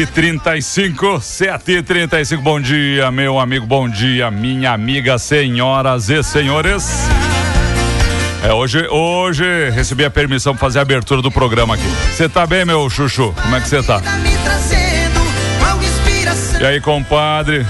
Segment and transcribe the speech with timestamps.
[0.00, 7.06] 7h35, 7h35, bom dia, meu amigo, bom dia, minha amiga, senhoras e senhores.
[8.42, 11.84] É, hoje, hoje recebi a permissão para fazer a abertura do programa aqui.
[12.14, 13.34] Você tá bem, meu chuchu?
[13.42, 14.00] Como é que você tá?
[15.82, 16.60] Inspiração.
[16.62, 17.66] E aí, compadre?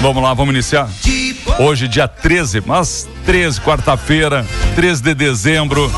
[0.00, 0.88] Vamos lá, vamos iniciar?
[1.60, 5.88] Hoje, dia 13, mas 13, quarta-feira, 13 de dezembro.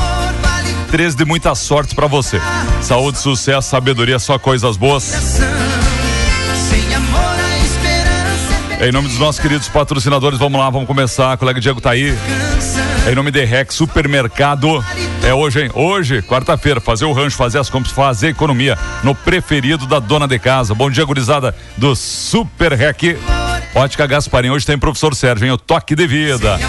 [0.93, 2.39] Vale 13 de muita sorte pra você.
[2.81, 5.39] Saúde, sucesso, sabedoria, só coisas boas.
[8.79, 11.35] Em nome dos nossos queridos patrocinadores, vamos lá, vamos começar.
[11.37, 12.15] Colega Diego tá aí.
[13.09, 14.85] Em nome de Rex Supermercado.
[15.23, 15.71] É hoje, hein?
[15.73, 20.37] Hoje, quarta-feira, fazer o rancho, fazer as compras, fazer economia no preferido da dona de
[20.37, 20.75] casa.
[20.75, 23.17] Bom dia, gurizada do Super Rec.
[23.73, 25.51] Ótica Gasparim, hoje tem professor Sérgio, hein?
[25.51, 26.59] O toque de vida.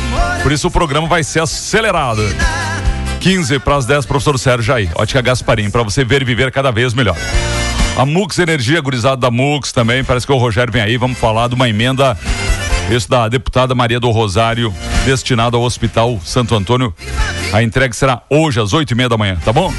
[0.42, 2.22] Por isso o programa vai ser acelerado.
[3.25, 4.91] 15 para as 10, professor Sérgio aí.
[4.94, 7.17] Ótica Gasparim, para você ver e viver cada vez melhor.
[7.97, 10.05] A Mux Energia, gurizada da Mux também.
[10.05, 10.98] Parece que o Rogério vem aí.
[10.98, 12.19] Vamos falar de uma emenda.
[12.91, 14.75] Isso da deputada Maria do Rosário,
[15.06, 16.95] destinada ao Hospital Santo Antônio.
[17.50, 19.72] A entrega será hoje às oito e meia da manhã, tá bom?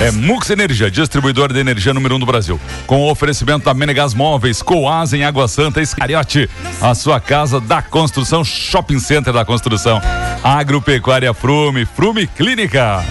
[0.00, 2.60] É Mux Energia, distribuidor de energia número um do Brasil.
[2.86, 7.80] Com o oferecimento da Menegas Móveis, Coasa em Água Santa, Escariote, a sua casa da
[7.80, 10.00] construção, Shopping Center da construção.
[10.42, 13.04] Agropecuária Frume, Frume Clínica.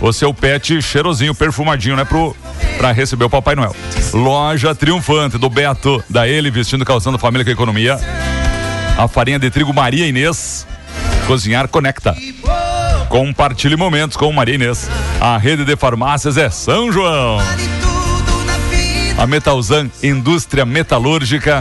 [0.00, 2.04] O seu pet cheirosinho, perfumadinho, né?
[2.04, 2.36] Pro,
[2.76, 3.74] pra receber o Papai Noel.
[4.12, 7.98] Loja Triunfante do Beto, da ele vestindo calçando família com economia.
[8.98, 10.66] A farinha de trigo Maria Inês.
[11.26, 12.14] Cozinhar Conecta.
[13.14, 14.90] Compartilhe momentos com Maria Inês.
[15.20, 17.38] A rede de farmácias é São João.
[19.16, 21.60] A Metalzan Indústria Metalúrgica.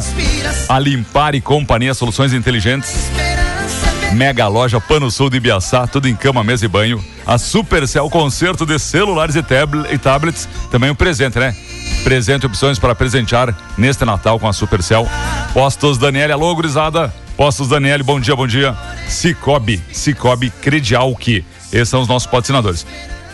[0.67, 2.89] A Limpar e Companhia Soluções Inteligentes.
[2.89, 4.13] esperança.
[4.15, 7.05] Mega Loja Pano Sul de Ibiaçá, tudo em cama, mesa e banho.
[7.23, 11.55] A Supercell Concerto de celulares e, tabl- e tablets, também um presente, né?
[12.03, 15.07] Presente opções para presentear neste Natal com a Supercell.
[15.53, 17.13] Postos Daniele, alô, gurizada.
[17.37, 18.75] Postos Daniele, bom dia, bom dia.
[19.07, 22.85] Cicobi, Cicobi Credial que esses são os nossos patrocinadores.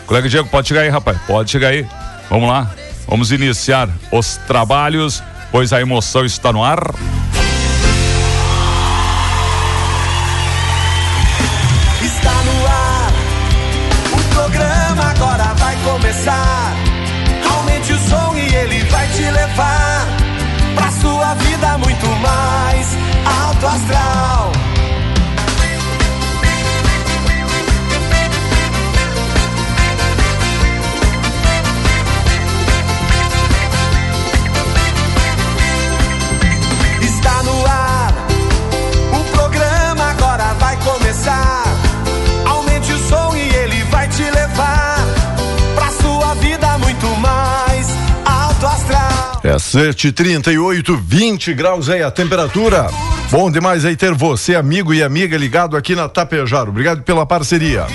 [0.06, 1.86] Colega Diego, pode chegar aí, rapaz, pode chegar aí.
[2.28, 2.70] Vamos lá,
[3.06, 5.22] vamos iniciar os trabalhos,
[5.52, 6.94] pois a emoção está no ar.
[49.70, 52.88] 738, 20 graus aí a temperatura.
[53.30, 56.68] Bom demais aí ter você, amigo e amiga, ligado aqui na Tapejar.
[56.68, 57.86] Obrigado pela parceria.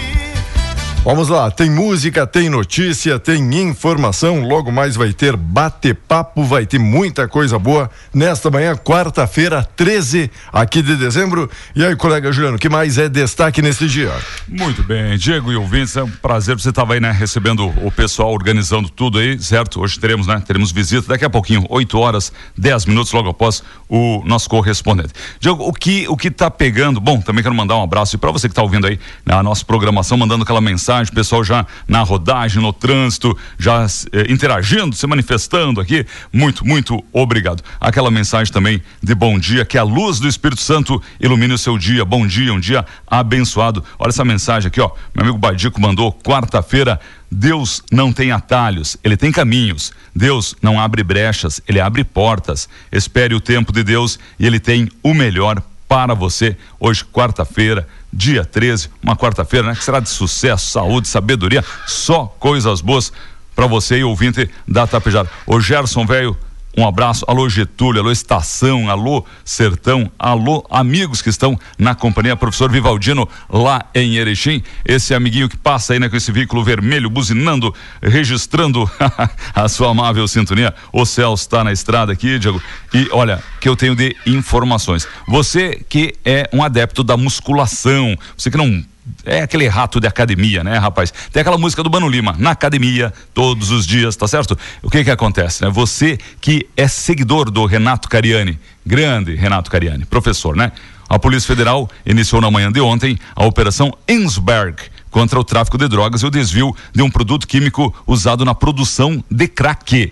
[1.05, 4.41] Vamos lá, tem música, tem notícia, tem informação.
[4.41, 10.81] Logo mais vai ter bate-papo, vai ter muita coisa boa nesta manhã, quarta-feira, 13 aqui
[10.81, 11.47] de dezembro.
[11.75, 14.11] E aí, colega Juliano, que mais é destaque nesse dia?
[14.47, 18.31] Muito bem, Diego e ouvintes, é um prazer você estava aí, né, recebendo o pessoal,
[18.33, 19.81] organizando tudo aí, certo?
[19.81, 24.23] Hoje teremos, né, teremos visita daqui a pouquinho, 8 horas, 10 minutos logo após o
[24.25, 25.13] nosso correspondente.
[25.39, 26.99] Diego, o que o que tá pegando?
[26.99, 30.17] Bom, também quero mandar um abraço para você que está ouvindo aí na nossa programação,
[30.17, 36.05] mandando aquela mensagem, pessoal já na rodagem, no trânsito, já eh, interagindo, se manifestando aqui.
[36.31, 37.63] Muito, muito obrigado.
[37.79, 41.77] Aquela mensagem também de bom dia, que a luz do Espírito Santo ilumine o seu
[41.77, 42.05] dia.
[42.05, 43.83] Bom dia, um dia abençoado.
[43.99, 44.89] Olha essa mensagem aqui, ó.
[45.13, 46.99] Meu amigo Badico mandou quarta-feira.
[47.29, 49.91] Deus não tem atalhos, ele tem caminhos.
[50.15, 52.69] Deus não abre brechas, ele abre portas.
[52.91, 56.57] Espere o tempo de Deus e ele tem o melhor para você.
[56.79, 59.75] Hoje, quarta-feira, dia 13, uma quarta-feira, né?
[59.75, 63.11] Que será de sucesso, saúde, sabedoria, só coisas boas
[63.53, 65.29] para você e ouvinte da Tapejara.
[65.45, 66.35] O Gerson, velho,
[66.77, 67.23] um abraço.
[67.27, 72.35] Alô, Getúlio, alô, Estação, alô, Sertão, alô, amigos que estão na companhia.
[72.35, 74.61] Professor Vivaldino, lá em Erechim.
[74.83, 78.89] Esse amiguinho que passa aí né, com esse veículo vermelho, buzinando, registrando
[79.55, 80.73] a sua amável sintonia.
[80.91, 82.61] O céu está na estrada aqui, Diego.
[82.93, 85.07] E olha, que eu tenho de informações.
[85.27, 88.83] Você que é um adepto da musculação, você que não
[89.23, 91.13] é aquele rato de academia, né, rapaz?
[91.31, 94.57] Tem aquela música do Mano Lima, na academia, todos os dias, tá certo?
[94.81, 95.69] O que que acontece, né?
[95.69, 100.71] Você que é seguidor do Renato Cariani, grande Renato Cariani, professor, né?
[101.07, 104.77] A Polícia Federal iniciou na manhã de ontem a Operação Ensberg
[105.11, 109.23] contra o tráfico de drogas e o desvio de um produto químico usado na produção
[109.29, 110.11] de crack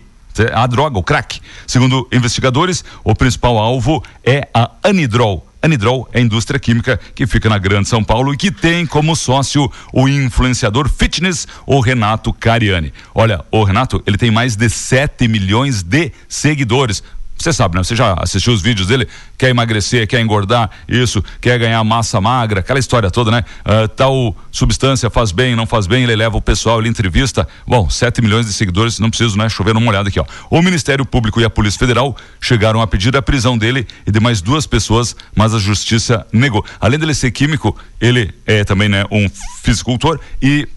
[0.53, 1.39] a droga, o crack.
[1.67, 7.47] Segundo investigadores, o principal alvo é a anidrol, Anidrol é a indústria química que fica
[7.47, 12.91] na Grande São Paulo e que tem como sócio o influenciador fitness, o Renato Cariani.
[13.15, 17.01] Olha, o Renato, ele tem mais de 7 milhões de seguidores.
[17.37, 17.83] Você sabe, né?
[17.83, 19.07] Você já assistiu os vídeos dele?
[19.37, 23.43] Quer emagrecer, quer engordar, isso, quer ganhar massa magra, aquela história toda, né?
[23.65, 27.47] Uh, tal substância faz bem, não faz bem, ele leva o pessoal, ele entrevista.
[27.67, 29.49] Bom, 7 milhões de seguidores, não preciso, né?
[29.49, 30.25] Chover uma olhada aqui, ó.
[30.49, 34.19] O Ministério Público e a Polícia Federal chegaram a pedir a prisão dele e de
[34.19, 36.63] mais duas pessoas, mas a justiça negou.
[36.79, 39.29] Além dele ser químico, ele é também, né, um
[39.63, 40.67] fisicultor e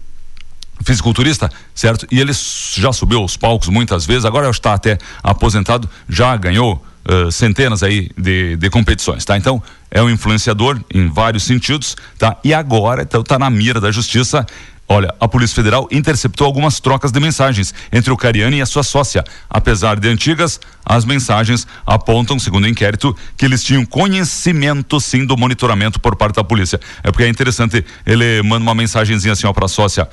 [0.83, 2.07] fisiculturista, certo?
[2.11, 2.31] E ele
[2.75, 8.09] já subiu aos palcos muitas vezes, agora está até aposentado, já ganhou uh, centenas aí
[8.17, 9.37] de, de competições, tá?
[9.37, 12.37] Então, é um influenciador em vários sentidos, tá?
[12.43, 14.45] E agora então, tá na mira da justiça.
[14.89, 18.83] Olha, a Polícia Federal interceptou algumas trocas de mensagens entre o Cariani e a sua
[18.83, 19.21] sócia.
[19.49, 25.35] Apesar de antigas, as mensagens apontam, segundo o inquérito, que eles tinham conhecimento sim do
[25.35, 26.79] monitoramento por parte da polícia.
[27.03, 30.07] É porque é interessante, ele manda uma mensagenzinha assim ó para a sócia.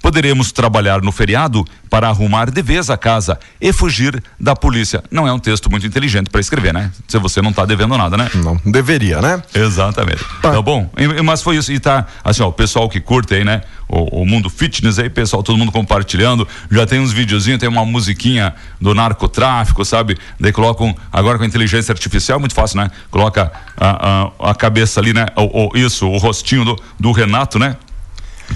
[0.00, 5.02] Poderemos trabalhar no feriado para arrumar de vez a casa e fugir da polícia.
[5.10, 6.90] Não é um texto muito inteligente para escrever, né?
[7.06, 8.30] Se você não está devendo nada, né?
[8.34, 9.42] Não deveria, né?
[9.54, 10.22] Exatamente.
[10.42, 10.90] Tá, tá bom?
[11.24, 11.72] Mas foi isso.
[11.72, 13.62] E tá, assim, ó, o pessoal que curte aí, né?
[13.88, 16.46] O, o, mundo fitness aí, pessoal, todo mundo compartilhando.
[16.70, 20.16] Já tem uns videozinhos, tem uma musiquinha do narcotráfico, sabe?
[20.38, 22.90] Daí colocam, agora com a inteligência artificial, muito fácil, né?
[23.10, 25.26] Coloca a, a, a cabeça ali, né?
[25.34, 27.76] O, o, isso, o rostinho do, do Renato, né?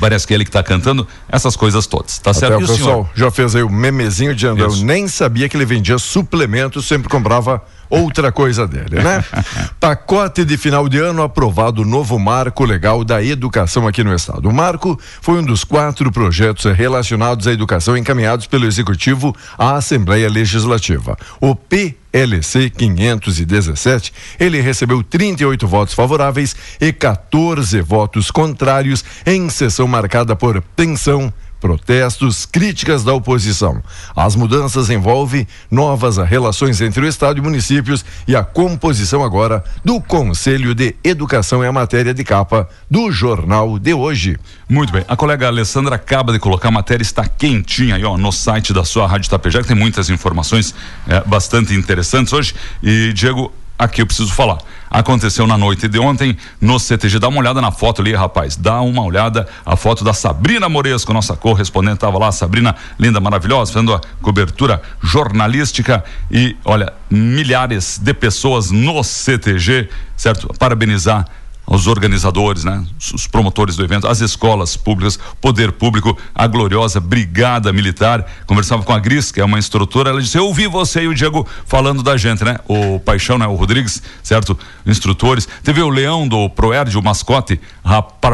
[0.01, 2.19] Parece que é ele que está cantando essas coisas todas.
[2.19, 2.57] Tá Até certo?
[2.57, 3.11] o pessoal senhor?
[3.15, 4.65] já fez aí o memezinho de André.
[4.65, 7.63] Eu nem sabia que ele vendia suplementos, sempre comprava
[7.93, 9.23] outra coisa dele, né?
[9.79, 14.49] Pacote de final de ano aprovado o novo marco legal da educação aqui no estado.
[14.49, 20.31] O marco foi um dos quatro projetos relacionados à educação encaminhados pelo executivo à Assembleia
[20.31, 21.19] Legislativa.
[21.39, 30.35] O PLC 517, ele recebeu 38 votos favoráveis e 14 votos contrários em sessão marcada
[30.35, 31.31] por tensão,
[31.63, 33.81] protestos, críticas da oposição.
[34.17, 40.01] As mudanças envolvem novas relações entre o Estado e municípios e a composição agora do
[40.01, 44.37] Conselho de Educação é a matéria de capa do jornal de hoje.
[44.69, 45.05] Muito bem.
[45.07, 48.85] A colega Alessandra acaba de colocar a matéria, está quentinha aí, ó, no site da
[48.85, 50.75] sua Rádio Tapejá, que tem muitas informações
[51.07, 52.55] é, bastante interessantes hoje.
[52.83, 54.59] E, Diego, aqui eu preciso falar.
[54.91, 57.19] Aconteceu na noite de ontem no CTG.
[57.19, 58.57] Dá uma olhada na foto ali, rapaz.
[58.57, 63.73] Dá uma olhada a foto da Sabrina Moresco, nossa correspondente estava lá, Sabrina, linda, maravilhosa,
[63.73, 70.49] fazendo a cobertura jornalística e, olha, milhares de pessoas no CTG, certo?
[70.59, 71.27] Parabenizar
[71.67, 72.85] os organizadores, né?
[73.15, 78.27] Os promotores do evento, as escolas públicas, poder público, a gloriosa Brigada Militar.
[78.47, 81.15] Conversava com a Gris, que é uma instrutora, ela disse: Eu ouvi você e o
[81.15, 82.59] Diego falando da gente, né?
[82.69, 83.47] O Paixão, né?
[83.47, 84.59] O Rodrigues, certo?
[84.85, 85.49] Instrutores.
[85.63, 87.61] Teve o Leão do Proerd, o mascote.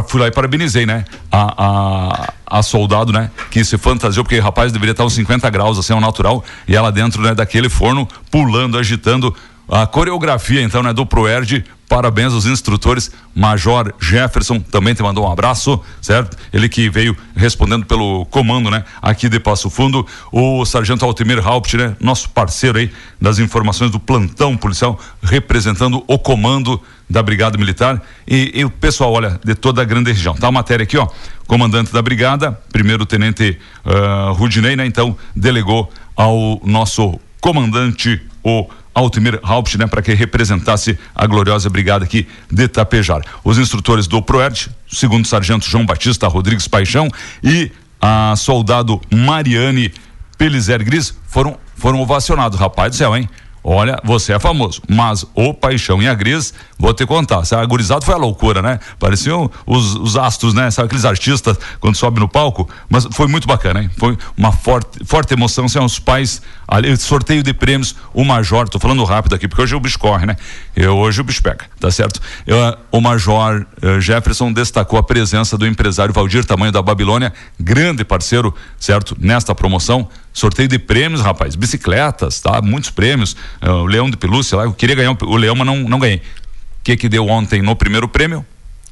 [0.07, 1.05] fui lá e parabenizei, né?
[1.31, 3.29] A, a, a, soldado, né?
[3.51, 6.91] Que se fantasiou, porque rapaz deveria estar uns 50 graus, assim, ao natural, e ela
[6.91, 9.33] dentro né, daquele forno, pulando, agitando
[9.71, 13.11] a coreografia, então, né, do Proerd Parabéns aos instrutores.
[13.33, 16.37] Major Jefferson também te mandou um abraço, certo?
[16.53, 18.83] Ele que veio respondendo pelo comando, né?
[19.01, 20.05] Aqui de Passo Fundo.
[20.31, 21.95] O Sargento Altemir Haupt, né?
[21.99, 26.79] Nosso parceiro aí das informações do plantão policial, representando o comando
[27.09, 27.99] da Brigada Militar.
[28.27, 30.35] E, e o pessoal, olha, de toda a grande região.
[30.35, 31.07] Tá a matéria aqui, ó.
[31.47, 34.85] Comandante da Brigada, primeiro tenente uh, Rudinei, né?
[34.85, 38.69] Então, delegou ao nosso comandante, o
[38.99, 43.21] Altimir Haupt, né, para que representasse a gloriosa brigada aqui de Tapejar.
[43.43, 47.09] Os instrutores do ProERD, segundo sargento João Batista Rodrigues Paixão
[47.43, 49.91] e a soldado Mariane
[50.37, 53.29] Pelizer Gris foram foram ovacionados, rapaz do céu, hein?
[53.63, 58.05] Olha, você é famoso, mas o Paixão e a Gris, vou te contar, a gurizada
[58.05, 58.79] foi a loucura, né?
[58.97, 60.71] Pareciam os, os astros, né?
[60.71, 62.69] Sabe aqueles artistas quando sobe no palco?
[62.89, 63.89] Mas foi muito bacana, hein?
[63.97, 68.79] Foi uma forte, forte emoção, são os pais, ali, sorteio de prêmios, o Major, tô
[68.79, 70.35] falando rápido aqui, porque hoje o bicho corre, né?
[70.75, 72.21] Eu, hoje o bicho pega, tá certo?
[72.47, 72.57] Eu,
[72.91, 78.55] o Major uh, Jefferson destacou a presença do empresário Valdir Tamanho da Babilônia, grande parceiro,
[78.79, 79.17] certo?
[79.19, 82.61] Nesta promoção, sorteio de prêmios, rapaz, bicicletas, tá?
[82.61, 83.35] Muitos prêmios.
[83.61, 86.17] Uh, o Leão de Pelúcia lá, eu queria ganhar o Leão, mas não, não ganhei.
[86.17, 88.45] O que que deu ontem no primeiro prêmio?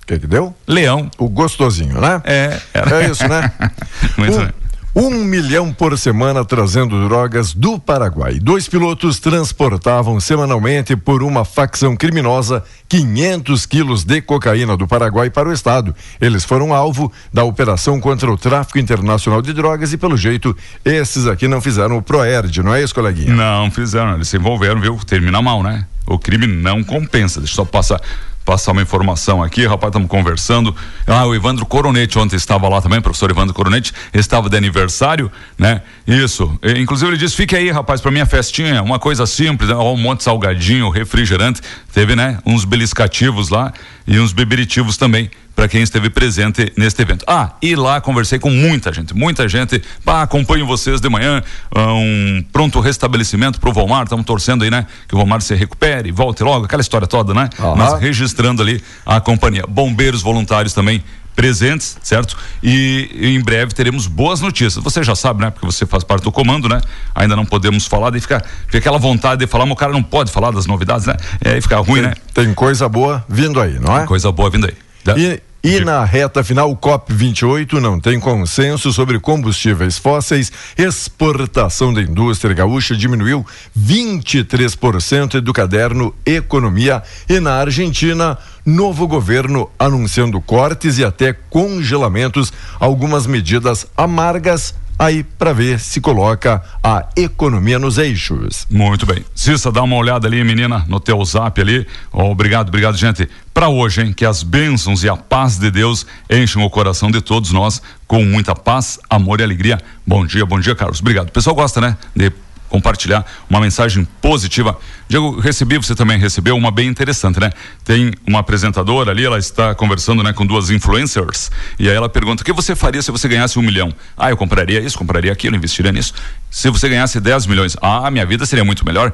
[0.04, 0.56] O que que deu?
[0.68, 1.10] Leão.
[1.18, 2.22] O gostosinho, né?
[2.24, 3.04] É, era.
[3.04, 3.52] É isso, né?
[4.18, 4.54] Muito um, bem.
[5.00, 8.40] Um milhão por semana trazendo drogas do Paraguai.
[8.40, 15.50] Dois pilotos transportavam semanalmente por uma facção criminosa 500 quilos de cocaína do Paraguai para
[15.50, 15.96] o estado.
[16.20, 21.28] Eles foram alvo da operação contra o tráfico internacional de drogas e, pelo jeito, esses
[21.28, 23.36] aqui não fizeram o ProERD, não é isso, coleguinha?
[23.36, 24.98] Não fizeram, eles se envolveram, viu?
[25.06, 25.86] Termina mal, né?
[26.08, 27.40] O crime não compensa.
[27.40, 28.02] Deixa eu só passar
[28.48, 30.74] passar uma informação aqui, rapaz, estamos conversando.
[31.06, 35.82] Ah, o Evandro Coronete ontem estava lá também, professor Evandro Coronete, estava de aniversário, né?
[36.08, 36.58] Isso.
[36.64, 39.76] E, inclusive ele disse: fique aí, rapaz, para minha festinha, uma coisa simples, né?
[39.76, 41.62] Um monte de salgadinho, refrigerante.
[41.98, 42.38] Teve, né?
[42.46, 43.74] Uns beliscativos lá
[44.06, 47.26] e uns beberitivos também para quem esteve presente neste evento.
[47.28, 49.82] Ah, e lá conversei com muita gente, muita gente.
[50.06, 51.42] Pá, acompanho vocês de manhã.
[51.76, 54.04] Um pronto restabelecimento pro Volmar.
[54.04, 54.86] Estamos torcendo aí, né?
[55.08, 57.50] Que o Volmar se recupere, volte logo, aquela história toda, né?
[57.60, 57.74] Aham.
[57.76, 59.64] Mas registrando ali a companhia.
[59.68, 61.04] Bombeiros voluntários também
[61.38, 62.36] presentes, certo?
[62.64, 64.84] E, e em breve teremos boas notícias.
[64.84, 65.52] Você já sabe, né?
[65.52, 66.82] Porque você faz parte do comando, né?
[67.14, 70.02] Ainda não podemos falar, daí fica, fica aquela vontade de falar, mas o cara não
[70.02, 71.16] pode falar das novidades, né?
[71.40, 72.16] É, aí fica ruim, né?
[72.34, 74.08] Tem coisa boa vindo aí, não é?
[74.08, 74.74] Coisa boa vindo aí.
[75.16, 80.50] E, e na reta final, o COP28 não tem consenso sobre combustíveis fósseis.
[80.78, 83.46] Exportação da indústria gaúcha diminuiu
[83.78, 87.04] 23% do caderno Economia.
[87.28, 95.54] E na Argentina, novo governo anunciando cortes e até congelamentos, algumas medidas amargas aí para
[95.54, 98.66] ver se coloca a economia nos eixos.
[98.70, 99.24] Muito bem.
[99.36, 101.86] Cissa, dá uma olhada ali, menina, no teu zap ali.
[102.12, 103.30] Ó, obrigado, obrigado, gente.
[103.54, 104.14] Para hoje, hein?
[104.14, 108.24] Que as bênçãos e a paz de Deus enchem o coração de todos nós com
[108.24, 109.80] muita paz, amor e alegria.
[110.06, 111.00] Bom dia, bom dia, Carlos.
[111.00, 111.30] Obrigado.
[111.30, 111.98] O pessoal gosta, né?
[112.16, 112.32] De
[112.70, 114.78] compartilhar uma mensagem positiva.
[115.08, 117.52] Diego, recebi, você também recebeu uma bem interessante, né?
[117.84, 122.42] Tem uma apresentadora ali, ela está conversando, né, com duas influencers, e aí ela pergunta:
[122.44, 123.94] o que você faria se você ganhasse um milhão?
[124.18, 126.14] Ah, eu compraria isso, compraria aquilo, investiria nisso.
[126.50, 129.14] Se você ganhasse 10 milhões, ah, minha vida seria muito melhor.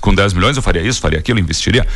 [0.00, 1.86] Com 10 milhões eu faria isso, faria aquilo, investiria.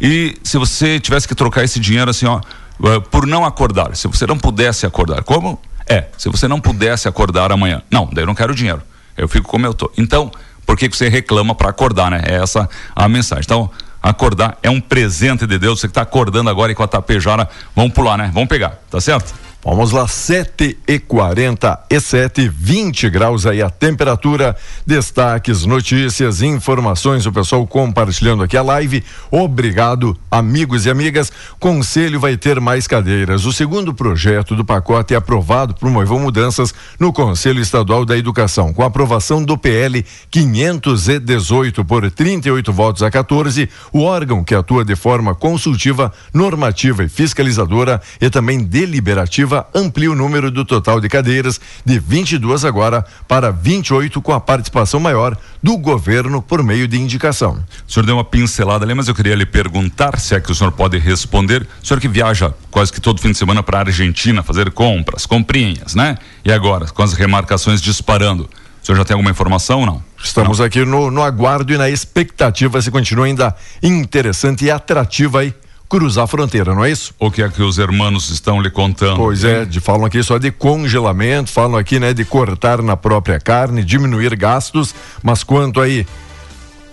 [0.00, 2.40] E se você tivesse que trocar esse dinheiro assim, ó,
[2.84, 5.60] eh, por não acordar, se você não pudesse acordar, como?
[5.88, 7.82] É, se você não pudesse acordar amanhã.
[7.90, 8.82] Não, daí eu não quero dinheiro.
[9.16, 9.90] Eu fico como eu tô.
[9.96, 10.30] Então,
[10.68, 12.20] por que, você reclama para acordar, né?
[12.26, 13.42] É essa a mensagem.
[13.42, 13.70] Então,
[14.02, 15.80] acordar é um presente de Deus.
[15.80, 18.30] Você que tá acordando agora e com a tapejara, vamos pular, né?
[18.34, 19.34] Vamos pegar, tá certo?
[19.64, 24.56] Vamos lá, 7 e 47, 20 graus aí a temperatura.
[24.86, 29.02] Destaques, notícias, informações, o pessoal compartilhando aqui a live.
[29.32, 31.32] Obrigado, amigos e amigas.
[31.58, 33.46] Conselho vai ter mais cadeiras.
[33.46, 38.72] O segundo projeto do pacote é aprovado promoveu mudanças no Conselho Estadual da Educação.
[38.72, 44.94] Com aprovação do PL 518 por 38 votos a 14, o órgão que atua de
[44.94, 51.60] forma consultiva, normativa e fiscalizadora e também deliberativa amplia o número do total de cadeiras
[51.84, 57.62] de 22 agora para 28 com a participação maior do governo por meio de indicação.
[57.86, 60.54] O senhor deu uma pincelada ali, mas eu queria lhe perguntar se é que o
[60.54, 61.66] senhor pode responder.
[61.82, 65.26] O senhor que viaja quase que todo fim de semana para a Argentina fazer compras,
[65.26, 66.16] comprinhas, né?
[66.44, 68.48] E agora, com as remarcações disparando,
[68.82, 70.02] o senhor já tem alguma informação ou não?
[70.22, 75.54] Estamos aqui no, no aguardo e na expectativa se continua ainda interessante e atrativa aí
[75.88, 77.14] cruzar a fronteira, não é isso?
[77.18, 79.16] O que é que os hermanos estão lhe contando?
[79.16, 83.40] Pois é, de, falam aqui só de congelamento, falam aqui, né, de cortar na própria
[83.40, 86.06] carne, diminuir gastos, mas quanto aí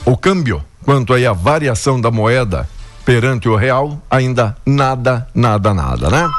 [0.06, 2.70] o câmbio, quanto aí a variação da moeda
[3.04, 6.30] perante o real, ainda nada, nada, nada, né?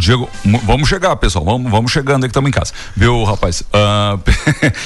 [0.00, 0.28] Diego,
[0.64, 1.44] vamos chegar, pessoal.
[1.44, 2.72] Vamos, vamos chegando aí que estamos em casa.
[2.96, 3.62] Viu, rapaz?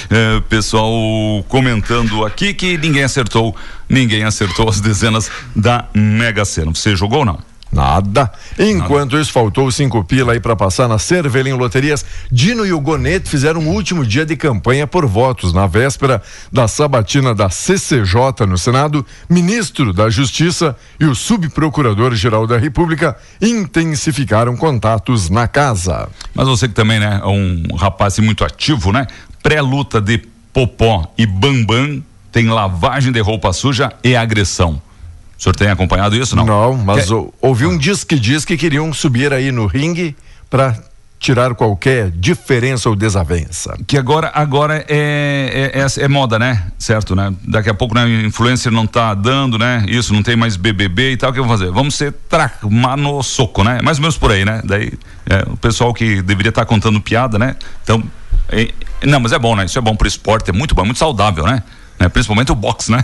[0.09, 0.91] Eh, pessoal
[1.47, 3.55] comentando aqui que ninguém acertou,
[3.89, 6.73] ninguém acertou as dezenas da Mega Sena.
[6.73, 7.39] Você jogou ou não?
[7.71, 8.31] Nada.
[8.57, 12.05] Enquanto isso, faltou cinco pila aí para passar na Cervelim Loterias.
[12.31, 15.51] Dino e o Gonete fizeram um último dia de campanha por votos.
[15.51, 22.57] Na véspera da sabatina da CCJ no Senado, ministro da Justiça e o subprocurador-geral da
[22.57, 26.07] República intensificaram contatos na casa.
[26.33, 29.05] Mas você que também, né, é um rapaz muito ativo, né?
[29.43, 30.21] Pré-luta de
[30.53, 34.81] Popó e Bambam tem lavagem de roupa suja e agressão.
[35.37, 36.45] O senhor tem acompanhado isso, não?
[36.45, 40.15] Não, mas Que- ouvi um diz que diz que queriam subir aí no ringue
[40.49, 40.75] para
[41.19, 43.75] tirar qualquer diferença ou desavença.
[43.87, 46.63] que agora agora é, é, é, é moda, né?
[46.77, 47.33] Certo, né?
[47.47, 49.83] Daqui a pouco, né, influencer não tá dando, né?
[49.87, 51.71] Isso, não tem mais BBB e tal, o que eu vou fazer?
[51.71, 53.81] Vamos ser tracma no soco, né?
[53.81, 54.61] Mais ou menos por aí, né?
[54.63, 54.93] Daí,
[55.27, 57.55] é, o pessoal que deveria estar contando piada, né?
[57.83, 58.03] Então,
[58.49, 58.69] é-
[59.03, 59.65] não, mas é bom, né?
[59.65, 61.63] Isso é bom pro esporte, é muito bom, é muito saudável, né?
[61.99, 62.07] Né?
[62.09, 63.03] Principalmente o boxe, né?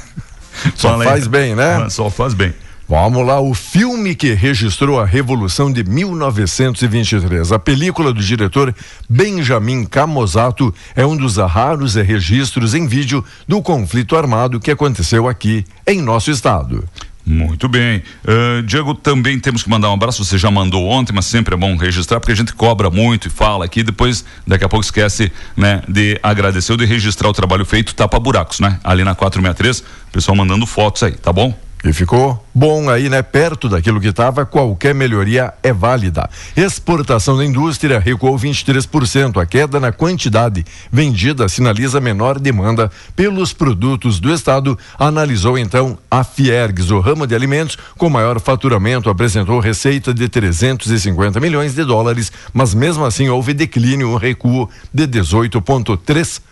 [0.76, 1.10] Só Fala aí.
[1.10, 1.90] faz bem, né?
[1.90, 2.54] Só faz bem.
[2.92, 7.54] Vamos lá, o filme que registrou a Revolução de 1923.
[7.54, 8.76] A película do diretor
[9.10, 15.66] Benjamin Camozato é um dos raros registros em vídeo do conflito armado que aconteceu aqui
[15.88, 16.84] em nosso estado.
[17.26, 18.02] Muito bem.
[18.28, 20.24] Ah, Diego, também temos que mandar um abraço.
[20.24, 23.32] Você já mandou ontem, mas sempre é bom registrar, porque a gente cobra muito e
[23.32, 27.66] fala aqui, depois, daqui a pouco esquece, né, de agradecer ou de registrar o trabalho
[27.66, 28.80] feito, tapa buracos, né?
[28.84, 31.58] Ali na 463, o pessoal mandando fotos aí, tá bom?
[31.84, 33.24] E ficou bom aí, né?
[33.24, 36.30] Perto daquilo que estava, qualquer melhoria é válida.
[36.56, 39.42] Exportação da indústria recuou 23%.
[39.42, 46.24] A queda na quantidade vendida sinaliza menor demanda pelos produtos do Estado, analisou então a
[46.24, 46.92] Fiergs.
[46.92, 52.76] O ramo de alimentos com maior faturamento apresentou receita de 350 milhões de dólares, mas
[52.76, 56.51] mesmo assim houve declínio, um recuo de 18,3%.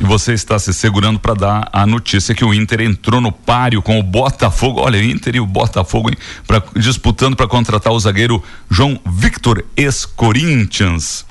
[0.00, 3.80] E você está se segurando para dar a notícia que o Inter entrou no páreo
[3.80, 4.80] com o Botafogo.
[4.80, 9.64] Olha, o Inter e o Botafogo hein, pra, disputando para contratar o zagueiro João Victor,
[9.76, 11.24] ex-Corinthians.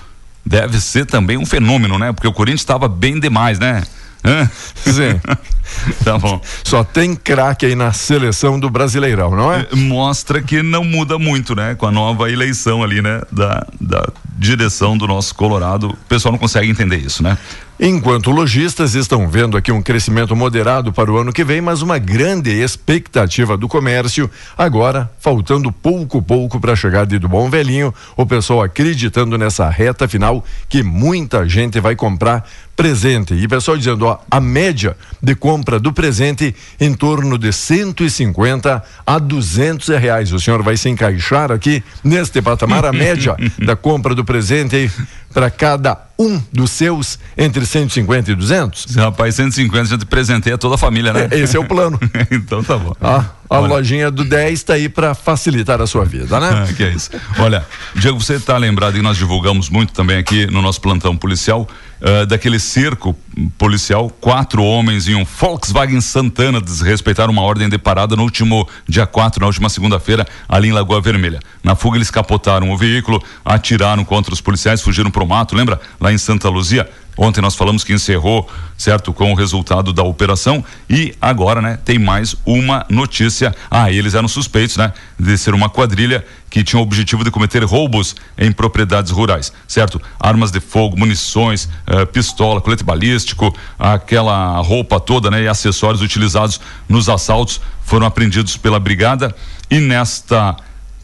[0.45, 2.11] Deve ser também um fenômeno, né?
[2.11, 3.83] Porque o Corinthians estava bem demais, né?
[4.23, 4.49] Hã?
[4.75, 5.19] Sim.
[6.03, 6.41] tá bom.
[6.63, 9.67] Só tem craque aí na seleção do Brasileirão, não é?
[9.73, 11.75] Mostra que não muda muito, né?
[11.75, 13.21] Com a nova eleição ali, né?
[13.31, 14.07] Da, da
[14.37, 15.89] direção do nosso Colorado.
[15.89, 17.37] O pessoal não consegue entender isso, né?
[17.83, 21.97] Enquanto lojistas estão vendo aqui um crescimento moderado para o ano que vem, mas uma
[21.97, 24.29] grande expectativa do comércio.
[24.55, 30.07] Agora, faltando pouco pouco para a chegada do bom velhinho, o pessoal acreditando nessa reta
[30.07, 33.33] final que muita gente vai comprar presente.
[33.33, 38.83] E o pessoal dizendo, ó, a média de compra do presente em torno de 150
[39.05, 40.31] a 200 reais.
[40.31, 44.91] O senhor vai se encaixar aqui neste patamar, a média da compra do presente
[45.33, 48.85] para cada um dos seus entre 150 e 200?
[48.89, 51.27] Esse rapaz, 150, a gente presenteia toda a família, né?
[51.31, 51.99] É, esse é o plano.
[52.29, 52.93] então tá bom.
[53.01, 53.67] Ah, a Olha.
[53.67, 56.67] lojinha do 10 está aí para facilitar a sua vida, né?
[56.69, 57.09] Ah, que é isso.
[57.39, 57.65] Olha,
[57.95, 61.67] Diego, você está lembrado que nós divulgamos muito também aqui no nosso plantão policial
[62.01, 63.15] ah, daquele cerco
[63.57, 69.05] policial, quatro homens em um Volkswagen Santana desrespeitaram uma ordem de parada no último dia
[69.05, 71.39] 4, na última segunda-feira, ali em Lagoa Vermelha.
[71.63, 75.79] Na fuga eles capotaram o veículo, atiraram contra os policiais, fugiram pro mato, lembra?
[75.99, 76.89] Lá em Santa Luzia.
[77.17, 81.99] Ontem nós falamos que encerrou, certo, com o resultado da operação e agora, né, tem
[81.99, 83.53] mais uma notícia.
[83.69, 87.63] Ah, eles eram suspeitos, né, de ser uma quadrilha que tinha o objetivo de cometer
[87.63, 90.01] roubos em propriedades rurais, certo?
[90.19, 96.59] Armas de fogo, munições, eh, pistola, colete balístico, aquela roupa toda, né, e acessórios utilizados
[96.89, 99.33] nos assaltos foram apreendidos pela brigada
[99.69, 100.57] e nesta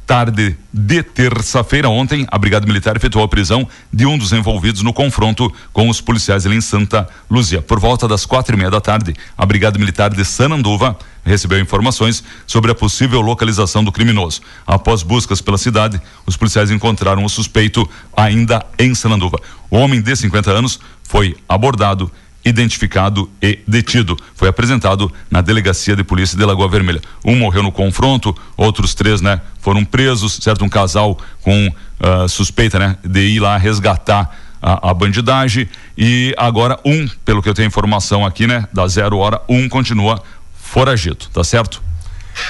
[0.08, 4.94] tarde de terça-feira, ontem, a Brigada Militar efetuou a prisão de um dos envolvidos no
[4.94, 7.62] confronto com os policiais ali em Santa Luzia.
[7.62, 12.24] Por volta das quatro e meia da tarde, a Brigada Militar de Sananduva recebeu informações
[12.48, 14.40] sobre a possível localização do criminoso.
[14.66, 19.42] Após buscas pela cidade, os policiais encontraram o suspeito ainda em Sananduva.
[19.70, 22.10] O homem de 50 anos foi abordado
[22.44, 24.18] identificado e detido.
[24.36, 27.02] Foi apresentado na delegacia de polícia de Lagoa Vermelha.
[27.26, 30.64] Um morreu no confronto, outros três, né, foram presos, certo?
[30.64, 36.80] Um casal com ah, suspeita, né, de ir lá resgatar a, a bandidagem e agora
[36.86, 40.22] um, pelo que eu tenho informação aqui, né, da zero hora, um continua
[40.56, 41.82] foragido, tá certo?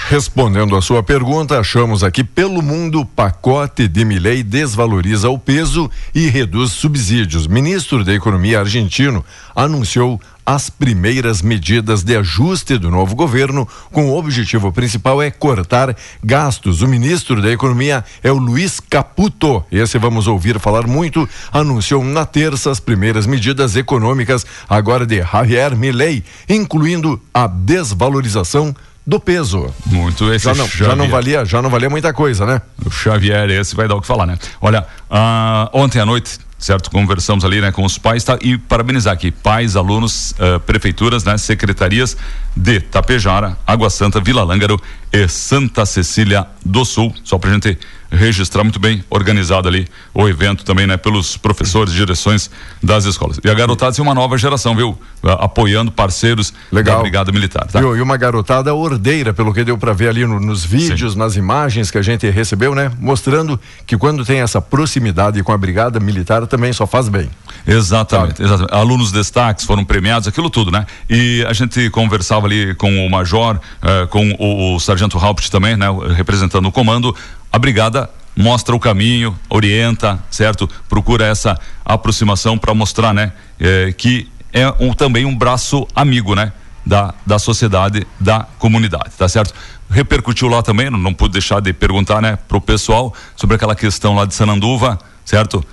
[0.09, 6.27] Respondendo a sua pergunta, achamos aqui pelo mundo pacote de Milei desvaloriza o peso e
[6.27, 7.47] reduz subsídios.
[7.47, 9.23] Ministro da Economia argentino
[9.55, 15.93] anunciou as primeiras medidas de ajuste do novo governo, com o objetivo principal é cortar
[16.23, 16.81] gastos.
[16.81, 19.61] O ministro da Economia é o Luiz Caputo.
[19.69, 21.27] Esse vamos ouvir falar muito.
[21.51, 28.73] Anunciou na terça as primeiras medidas econômicas agora de Javier Milei, incluindo a desvalorização
[29.07, 29.73] do peso.
[29.85, 32.61] Muito esse Já não, já não valia, já não valia muita coisa, né?
[32.85, 34.37] O Xavier, esse vai dar o que falar, né?
[34.59, 36.91] Olha, ah, ontem à noite, certo?
[36.91, 38.37] Conversamos ali, né, com os pais tá?
[38.41, 42.17] e parabenizar aqui, pais, alunos, ah, prefeituras, né, secretarias
[42.53, 44.77] de Tapejara, Água Santa, Vila Lângaro
[45.11, 47.13] e Santa Cecília do Sul.
[47.23, 47.77] Só pra gente
[48.11, 50.97] registrar muito bem organizado ali o evento também, né?
[50.97, 52.49] Pelos professores, direções
[52.81, 53.39] das escolas.
[53.43, 54.97] E a garotada tem uma nova geração, viu?
[55.23, 56.97] Apoiando parceiros Legal.
[56.97, 57.67] da Brigada Militar.
[57.67, 57.81] Tá?
[57.81, 61.19] E, e uma garotada ordeira, pelo que deu para ver ali no, nos vídeos, Sim.
[61.19, 62.91] nas imagens que a gente recebeu, né?
[62.99, 67.29] Mostrando que quando tem essa proximidade com a Brigada Militar também só faz bem.
[67.65, 68.73] Exatamente, exatamente.
[68.73, 70.85] Alunos destaques foram premiados, aquilo tudo, né?
[71.09, 75.75] E a gente conversava ali com o Major, eh, com o, o Sargento Haupt também,
[75.75, 75.87] né?
[76.15, 77.15] Representando o comando
[77.51, 80.69] a brigada mostra o caminho, orienta, certo?
[80.87, 86.53] Procura essa aproximação para mostrar, né, é, que é um, também um braço amigo, né,
[86.85, 89.53] da, da sociedade, da comunidade, tá certo?
[89.89, 94.15] Repercutiu lá também, não, não pude deixar de perguntar, né, pro pessoal sobre aquela questão
[94.15, 95.63] lá de Sananduva, certo?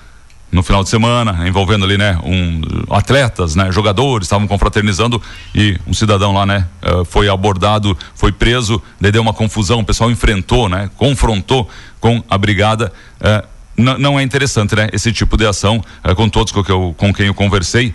[0.54, 2.62] No final de semana, envolvendo ali, né, um,
[2.94, 5.20] atletas, né, jogadores, estavam confraternizando
[5.52, 9.84] e um cidadão lá, né, uh, foi abordado, foi preso, daí deu uma confusão, o
[9.84, 12.92] pessoal enfrentou, né, confrontou com a brigada.
[13.20, 14.88] Uh, não é interessante, né?
[14.92, 17.92] Esse tipo de ação uh, com todos com, que eu, com quem eu conversei,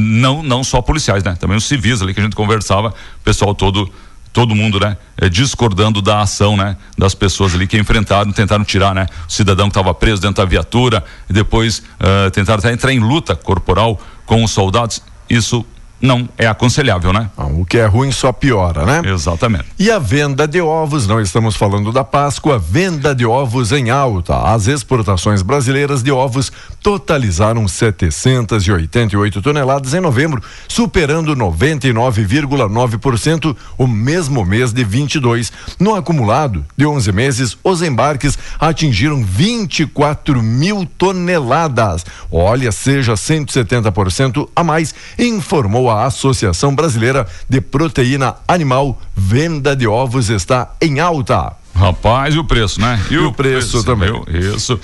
[0.00, 1.36] não não só policiais, né?
[1.38, 3.92] Também os civis ali que a gente conversava, o pessoal todo
[4.32, 8.94] todo mundo, né, é, discordando da ação, né, das pessoas ali que enfrentaram, tentaram tirar,
[8.94, 12.92] né, o cidadão que estava preso dentro da viatura e depois uh, tentaram até entrar
[12.92, 15.02] em luta corporal com os soldados.
[15.28, 15.64] Isso
[16.00, 17.28] não é aconselhável, né?
[17.36, 19.02] o que é ruim só piora, né?
[19.10, 19.64] Exatamente.
[19.78, 24.36] E a venda de ovos, não estamos falando da Páscoa, venda de ovos em alta.
[24.36, 34.72] As exportações brasileiras de ovos totalizaram 788 toneladas em novembro, superando 99,9% o mesmo mês
[34.72, 35.52] de 22.
[35.78, 42.04] No acumulado de 11 meses, os embarques atingiram 24 mil toneladas.
[42.30, 50.30] Olha, seja 170% a mais, informou a Associação Brasileira de Proteína Animal, venda de ovos
[50.30, 51.56] está em alta.
[51.78, 53.00] Rapaz, e o preço, né?
[53.08, 54.10] E, e o, preço, preço também.
[54.26, 54.78] Isso.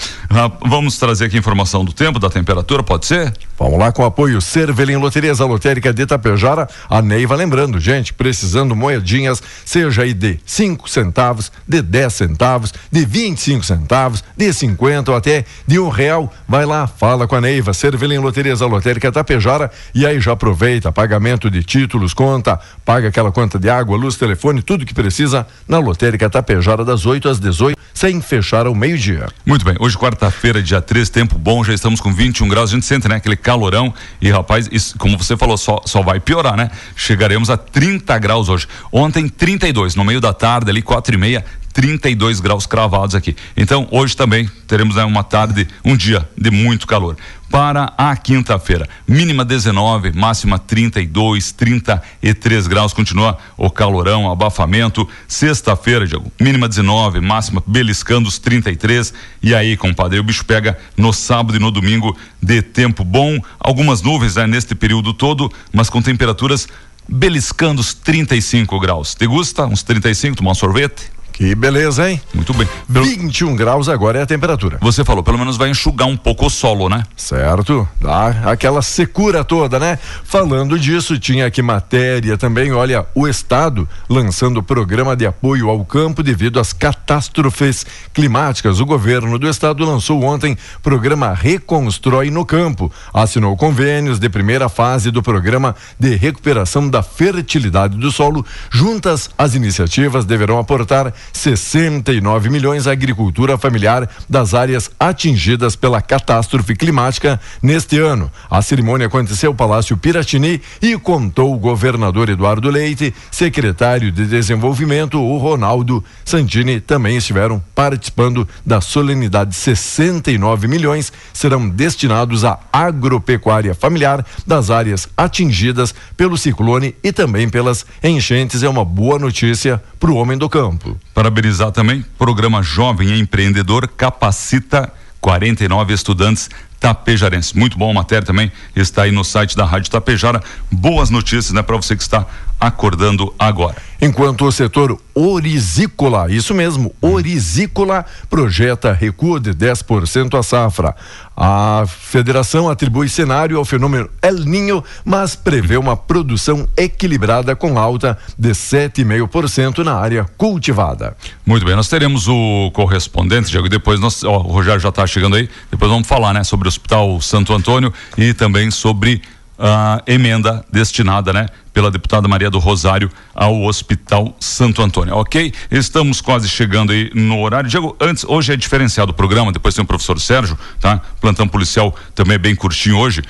[0.65, 3.35] Vamos trazer aqui informação do tempo, da temperatura, pode ser?
[3.59, 8.77] Vamos lá com apoio Cervelim Loterias, a lotérica de Itapejara, a Neiva lembrando, gente, precisando
[8.77, 15.17] moedinhas, seja aí de 5 centavos, de 10 centavos, de 25 centavos, de 50 ou
[15.17, 19.71] até de um real, vai lá, fala com a Neiva, Cervelim Loterias, a lotérica Itapejara
[19.93, 24.63] e aí já aproveita, pagamento de títulos, conta, paga aquela conta de água, luz, telefone,
[24.63, 29.29] tudo que precisa na lotérica Itapejara das 8 às 18, sem fechar ao meio-dia.
[29.47, 32.87] Muito bem, hoje quarta-feira, dia 13, tempo bom, já estamos com 21 graus, a gente
[32.87, 36.71] sente, né, aquele calorão e rapaz, isso, como você falou, só, só vai piorar, né?
[36.97, 38.67] Chegaremos a 30 graus hoje.
[38.93, 41.45] Ontem 32, no meio da tarde ali, quatro e meia,
[41.75, 43.37] 32 graus cravados aqui.
[43.57, 47.17] Então, hoje também teremos né, uma tarde, um dia de muito calor.
[47.55, 55.09] Para a quinta-feira, mínima 19, máxima 32, 33 graus, continua o calorão, abafamento.
[55.29, 59.15] Sexta-feira, Diego, mínima 19, máxima beliscando os 33.
[59.41, 64.03] E aí, compadre, o bicho pega no sábado e no domingo de tempo bom, algumas
[64.03, 66.67] nuvens né, neste período todo, mas com temperaturas
[67.09, 69.15] beliscando os 35 graus.
[69.15, 69.65] Te gusta?
[69.65, 71.13] Uns 35, tomar um sorvete?
[71.35, 72.21] Que beleza, hein?
[72.33, 72.69] Muito bem.
[72.93, 73.05] Pelo...
[73.05, 74.79] 21 graus agora é a temperatura.
[74.81, 77.03] Você falou, pelo menos vai enxugar um pouco o solo, né?
[77.17, 77.89] Certo.
[78.01, 79.99] Dá aquela secura toda, né?
[80.23, 86.23] Falando disso, tinha aqui matéria também, olha, o Estado lançando programa de apoio ao campo
[86.23, 88.79] devido às catástrofes climáticas.
[88.79, 92.93] O governo do Estado lançou ontem programa Reconstrói no Campo.
[93.13, 98.47] Assinou convênios de primeira fase do programa de recuperação da fertilidade do solo.
[98.71, 106.77] Juntas, as iniciativas deverão aportar 69 milhões à agricultura familiar das áreas atingidas pela catástrofe
[106.77, 108.31] climática neste ano.
[108.51, 115.21] A cerimônia aconteceu no Palácio Piratini e contou o governador Eduardo Leite, secretário de Desenvolvimento,
[115.21, 119.55] o Ronaldo Santini, também estiveram participando da solenidade.
[119.55, 127.87] 69 milhões serão destinados à agropecuária familiar das áreas atingidas pelo ciclone e também pelas
[128.03, 128.65] enchentes.
[128.65, 130.99] É uma boa notícia para o homem do campo.
[131.15, 136.51] Parabenizar também, programa Jovem Empreendedor capacita 49 estudantes
[136.85, 137.55] tapejarenses.
[137.55, 140.43] Muito bom a matéria também, está aí no site da Rádio Tapejara.
[140.71, 142.27] Boas notícias, né, para você que está
[142.61, 143.77] acordando agora.
[144.01, 150.95] Enquanto o setor orizícola, isso mesmo, orizícola, projeta recuo de 10% a safra.
[151.37, 158.19] A federação atribui cenário ao fenômeno El Ninho, mas prevê uma produção equilibrada com alta
[158.39, 161.17] de 7,5% na área cultivada.
[161.47, 165.37] Muito bem, nós teremos o correspondente, Diego, depois nós, ó, o Rogério já está chegando
[165.37, 169.23] aí, depois vamos falar, né, sobre o Hospital Santo Antônio e também sobre
[169.57, 175.53] a emenda destinada, né, pela deputada Maria do Rosário ao Hospital Santo Antônio, ok?
[175.71, 177.71] Estamos quase chegando aí no horário.
[177.71, 181.01] Diego, antes, hoje é diferenciado o programa, depois tem o professor Sérgio, tá?
[181.21, 183.23] Plantão policial também é bem curtinho hoje.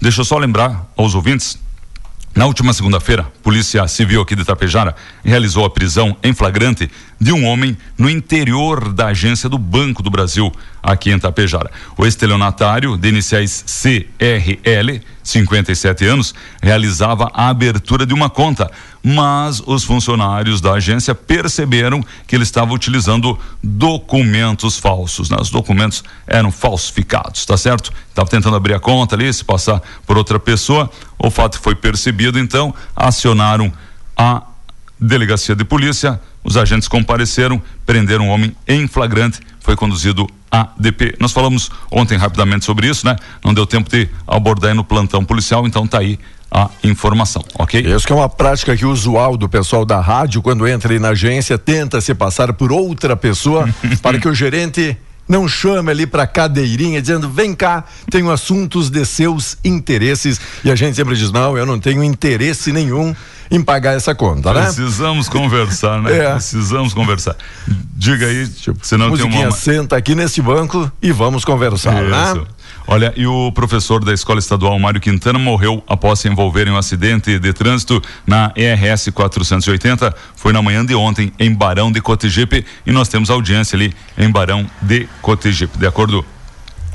[0.00, 1.58] Deixa eu só lembrar aos ouvintes,
[2.34, 7.44] na última segunda-feira, Polícia Civil aqui de Itapejara realizou a prisão em flagrante de um
[7.44, 11.70] homem no interior da agência do Banco do Brasil, aqui em Itapejara.
[11.96, 18.70] O estelionatário, de iniciais CRL, 57 anos, realizava a abertura de uma conta,
[19.02, 25.30] mas os funcionários da agência perceberam que ele estava utilizando documentos falsos.
[25.30, 25.36] Né?
[25.40, 27.92] Os documentos eram falsificados, tá certo?
[28.08, 30.90] Estava tentando abrir a conta ali, se passar por outra pessoa.
[31.18, 33.72] O fato foi percebido, então acionaram
[34.16, 34.42] a
[35.00, 36.20] delegacia de polícia.
[36.44, 41.16] Os agentes compareceram, prenderam um homem em flagrante, foi conduzido a DP.
[41.18, 43.16] Nós falamos ontem rapidamente sobre isso, né?
[43.42, 46.18] Não deu tempo de abordar no plantão policial, então tá aí
[46.54, 47.80] a informação, ok?
[47.80, 51.08] Isso que é uma prática que usual do pessoal da rádio, quando entra aí na
[51.08, 53.68] agência, tenta se passar por outra pessoa
[54.00, 54.96] para que o gerente
[55.28, 60.74] não chame ali para cadeirinha dizendo vem cá, tenho assuntos de seus interesses e a
[60.74, 63.14] gente sempre diz não, eu não tenho interesse nenhum
[63.50, 64.62] em pagar essa conta, né?
[64.62, 66.14] Precisamos conversar, né?
[66.24, 66.32] É.
[66.32, 67.36] Precisamos conversar.
[67.66, 72.30] Diga aí, tipo, senão tem uma senta aqui nesse banco e vamos conversar, né?
[72.30, 72.40] Isso.
[72.40, 72.46] né?
[72.86, 76.76] Olha, e o professor da Escola Estadual Mário Quintana morreu após se envolver em um
[76.76, 80.14] acidente de trânsito na ERS 480.
[80.36, 84.30] Foi na manhã de ontem em Barão de Cotegipe e nós temos audiência ali em
[84.30, 85.78] Barão de Cotegipe.
[85.78, 86.24] De acordo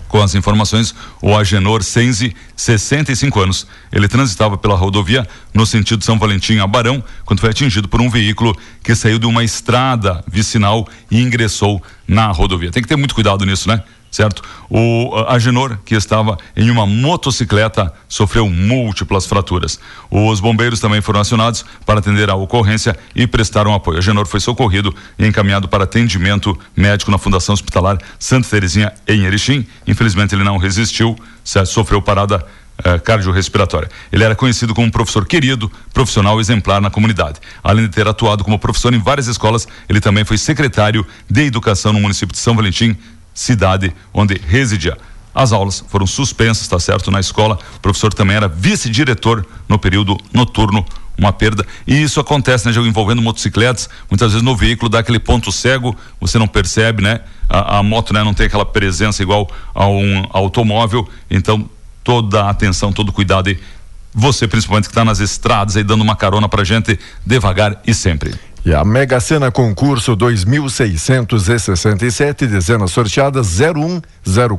[0.07, 6.19] com as informações, o Agenor Senzi, 65 anos, ele transitava pela rodovia no sentido São
[6.19, 10.87] Valentim a Barão, quando foi atingido por um veículo que saiu de uma estrada vicinal
[11.09, 12.71] e ingressou na rodovia.
[12.71, 13.83] Tem que ter muito cuidado nisso, né?
[14.11, 14.41] Certo?
[14.69, 19.79] O Agenor, que estava em uma motocicleta, sofreu múltiplas fraturas.
[20.09, 23.97] Os bombeiros também foram acionados para atender a ocorrência e prestaram apoio.
[23.97, 29.65] Agenor foi socorrido e encaminhado para atendimento médico na Fundação Hospitalar Santa Terezinha em Erechim.
[29.87, 31.15] Infelizmente ele não resistiu,
[31.65, 32.45] sofreu parada
[32.81, 33.89] eh, cardiorrespiratória.
[34.09, 37.37] Ele era conhecido como um professor querido, profissional exemplar na comunidade.
[37.61, 41.91] Além de ter atuado como professor em várias escolas, ele também foi secretário de Educação
[41.91, 42.95] no município de São Valentim,
[43.33, 44.97] cidade onde residia.
[45.33, 47.59] As aulas foram suspensas, está certo, na escola.
[47.75, 50.85] O professor também era vice-diretor no período noturno,
[51.17, 51.65] uma perda.
[51.85, 56.39] E isso acontece, né, envolvendo motocicletas, muitas vezes no veículo dá aquele ponto cego, você
[56.39, 57.21] não percebe, né?
[57.47, 61.69] A, a moto, né, não tem aquela presença igual a um automóvel, então
[62.03, 63.59] toda a atenção, todo cuidado e
[64.13, 68.33] você principalmente que está nas estradas aí dando uma carona pra gente devagar e sempre.
[68.65, 74.01] E a Mega Sena concurso 2667, dezenas sorteadas 01,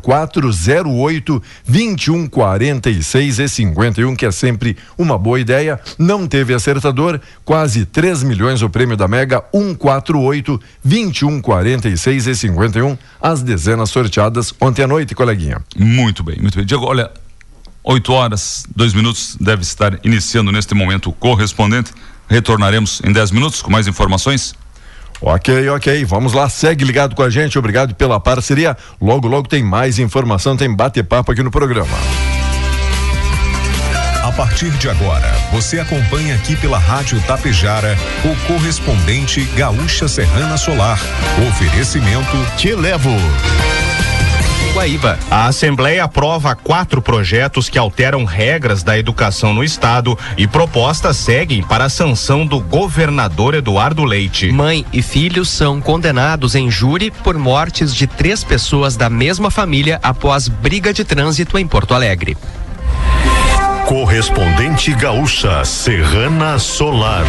[0.01, 0.51] 04,
[0.87, 5.79] 08, 21, 46 e 51, que é sempre uma boa ideia.
[5.99, 12.97] Não teve acertador, quase 3 milhões o prêmio da Mega 148, 21, 46 e 51,
[13.21, 15.63] as dezenas sorteadas ontem à noite, coleguinha.
[15.77, 16.65] Muito bem, muito bem.
[16.65, 17.11] Diego, olha,
[17.85, 21.93] 8 horas, 2 minutos deve estar iniciando neste momento o correspondente
[22.31, 24.55] Retornaremos em 10 minutos com mais informações.
[25.21, 26.05] Ok, ok.
[26.05, 27.59] Vamos lá, segue ligado com a gente.
[27.59, 28.77] Obrigado pela parceria.
[29.01, 31.99] Logo, logo tem mais informação, tem bate-papo aqui no programa.
[34.23, 41.01] A partir de agora, você acompanha aqui pela Rádio Tapejara o correspondente Gaúcha Serrana Solar.
[41.49, 43.11] Oferecimento Te Levo.
[44.81, 45.19] Guaíba.
[45.31, 51.63] A Assembleia aprova quatro projetos que alteram regras da educação no estado e propostas seguem
[51.63, 54.51] para a sanção do governador Eduardo Leite.
[54.51, 60.01] Mãe e filho são condenados em júri por mortes de três pessoas da mesma família
[60.03, 62.35] após briga de trânsito em Porto Alegre.
[63.85, 67.27] Correspondente Gaúcha Serrana Solar.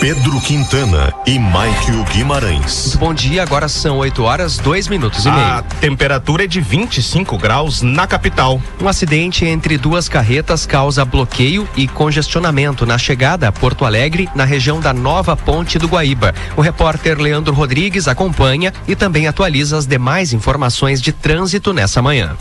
[0.00, 2.86] Pedro Quintana e Maikio Guimarães.
[2.86, 5.44] Muito bom dia, agora são 8 horas, 2 minutos e meio.
[5.44, 8.62] A temperatura é de 25 graus na capital.
[8.80, 14.46] Um acidente entre duas carretas causa bloqueio e congestionamento na chegada a Porto Alegre, na
[14.46, 16.34] região da nova Ponte do Guaíba.
[16.56, 22.38] O repórter Leandro Rodrigues acompanha e também atualiza as demais informações de trânsito nessa manhã.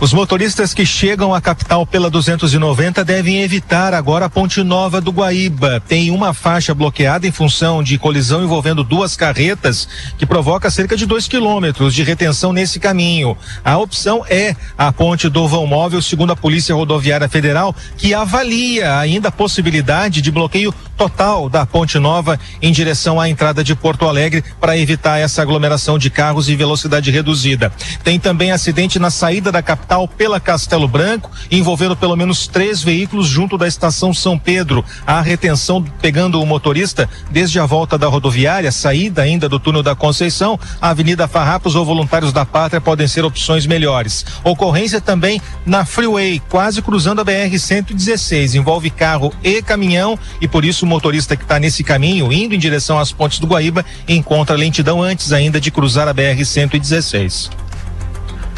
[0.00, 5.10] Os motoristas que chegam à capital pela 290 devem evitar agora a Ponte Nova do
[5.10, 5.82] Guaíba.
[5.88, 11.04] Tem uma faixa bloqueada em função de colisão envolvendo duas carretas, que provoca cerca de
[11.04, 13.36] dois quilômetros de retenção nesse caminho.
[13.64, 19.00] A opção é a Ponte do Vão Móvel, segundo a Polícia Rodoviária Federal, que avalia
[19.00, 24.06] ainda a possibilidade de bloqueio total da Ponte Nova em direção à entrada de Porto
[24.06, 27.72] Alegre para evitar essa aglomeração de carros e velocidade reduzida.
[28.04, 33.26] Tem também acidente na saída da capital pela Castelo Branco, envolvendo pelo menos três veículos
[33.26, 34.84] junto da estação São Pedro.
[35.06, 39.94] Há retenção pegando o motorista desde a volta da rodoviária, saída ainda do túnel da
[39.94, 44.26] Conceição, a Avenida Farrapos ou Voluntários da Pátria podem ser opções melhores.
[44.44, 48.54] Ocorrência também na Freeway, quase cruzando a BR-116.
[48.54, 52.58] Envolve carro e caminhão e por isso o motorista que está nesse caminho, indo em
[52.58, 57.67] direção às pontes do Guaíba, encontra lentidão antes ainda de cruzar a BR-116.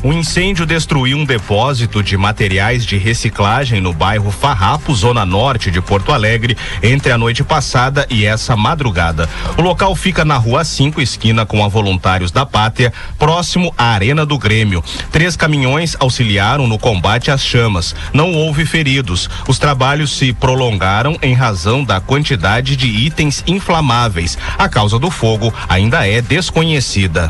[0.02, 5.78] Um incêndio destruiu um depósito de materiais de reciclagem no bairro Farrapo, zona norte de
[5.82, 9.28] Porto Alegre, entre a noite passada e essa madrugada.
[9.58, 14.24] O local fica na rua 5, esquina com a Voluntários da Pátria, próximo à Arena
[14.24, 14.82] do Grêmio.
[15.12, 17.94] Três caminhões auxiliaram no combate às chamas.
[18.10, 19.28] Não houve feridos.
[19.46, 24.38] Os trabalhos se prolongaram em razão da quantidade de itens inflamáveis.
[24.56, 27.28] A causa do fogo ainda é desconhecida.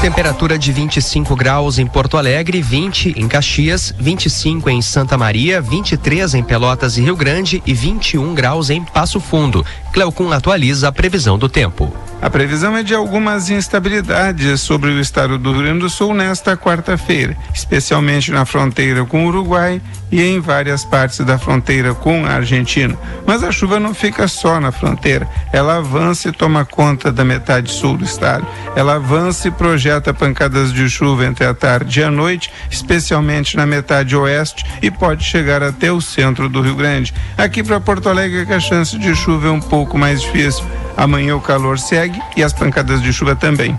[0.00, 6.34] Temperatura de 25 graus em Porto Alegre, 20 em Caxias, 25 em Santa Maria, 23
[6.34, 9.64] em Pelotas e Rio Grande e 21 graus em Passo Fundo.
[9.92, 11.92] Cleocum atualiza a previsão do tempo.
[12.20, 16.56] A previsão é de algumas instabilidades sobre o estado do Rio Grande do Sul nesta
[16.56, 19.80] quarta-feira, especialmente na fronteira com o Uruguai
[20.10, 22.96] e em várias partes da fronteira com a Argentina.
[23.26, 27.70] Mas a chuva não fica só na fronteira, ela avança e toma conta da metade
[27.70, 28.46] sul do estado.
[28.74, 29.85] Ela avança e projeta
[30.18, 35.24] pancadas de chuva entre a tarde e a noite, especialmente na metade oeste e pode
[35.24, 37.14] chegar até o centro do Rio Grande.
[37.36, 40.64] Aqui para Porto Alegre, a chance de chuva é um pouco mais difícil.
[40.96, 43.78] Amanhã o calor segue e as pancadas de chuva também.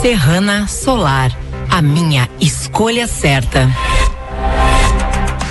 [0.00, 1.30] Serrana Solar,
[1.70, 3.68] a minha escolha certa.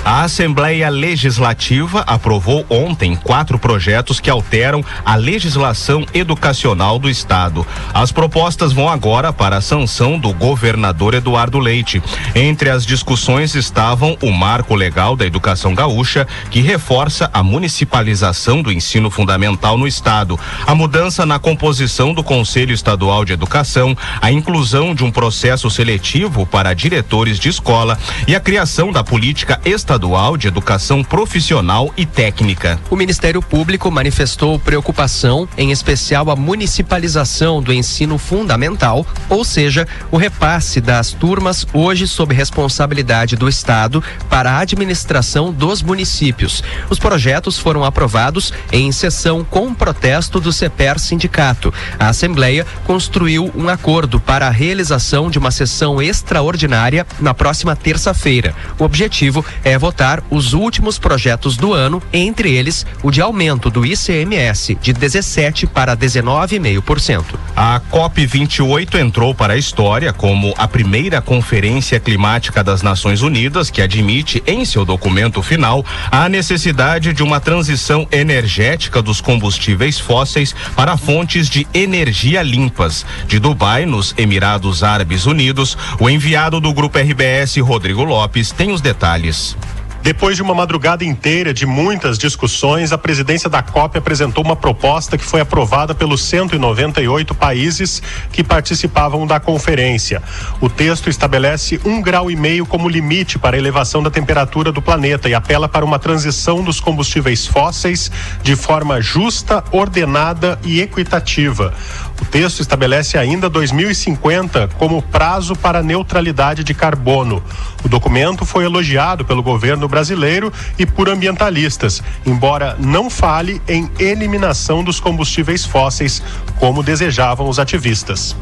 [0.02, 7.66] A Assembleia Legislativa aprovou ontem quatro projetos que alteram a legislação educacional do Estado.
[7.92, 12.02] As propostas vão agora para a sanção do governador Eduardo Leite.
[12.34, 18.72] Entre as discussões estavam o marco legal da educação gaúcha, que reforça a municipalização do
[18.72, 24.94] ensino fundamental no Estado, a mudança na composição do Conselho Estadual de Educação, a inclusão
[24.94, 30.36] de um processo seletivo para diretores de escola e a criação da política estadual Estadual
[30.36, 32.78] de Educação Profissional e Técnica.
[32.88, 40.16] O Ministério Público manifestou preocupação, em especial a municipalização do ensino fundamental, ou seja, o
[40.16, 46.62] repasse das turmas hoje sob responsabilidade do Estado para a administração dos municípios.
[46.88, 51.74] Os projetos foram aprovados em sessão com protesto do CEPER Sindicato.
[51.98, 58.54] A Assembleia construiu um acordo para a realização de uma sessão extraordinária na próxima terça-feira.
[58.78, 63.84] O objetivo é votar os últimos projetos do ano, entre eles o de aumento do
[63.84, 67.24] ICMS de 17 para 19,5%.
[67.56, 73.82] A COP28 entrou para a história como a primeira conferência climática das Nações Unidas que
[73.82, 80.96] admite em seu documento final a necessidade de uma transição energética dos combustíveis fósseis para
[80.98, 83.06] fontes de energia limpas.
[83.26, 88.82] De Dubai, nos Emirados Árabes Unidos, o enviado do grupo RBS, Rodrigo Lopes, tem os
[88.82, 89.56] detalhes.
[90.02, 95.18] Depois de uma madrugada inteira de muitas discussões, a presidência da COP apresentou uma proposta
[95.18, 100.22] que foi aprovada pelos 198 países que participavam da conferência.
[100.58, 104.80] O texto estabelece um grau e meio como limite para a elevação da temperatura do
[104.80, 108.10] planeta e apela para uma transição dos combustíveis fósseis
[108.42, 111.74] de forma justa, ordenada e equitativa.
[112.20, 117.42] O texto estabelece ainda 2050 como prazo para a neutralidade de carbono.
[117.84, 124.82] O documento foi elogiado pelo governo brasileiro e por ambientalistas, embora não fale em eliminação
[124.82, 126.22] dos combustíveis fósseis,
[126.58, 128.36] como desejavam os ativistas.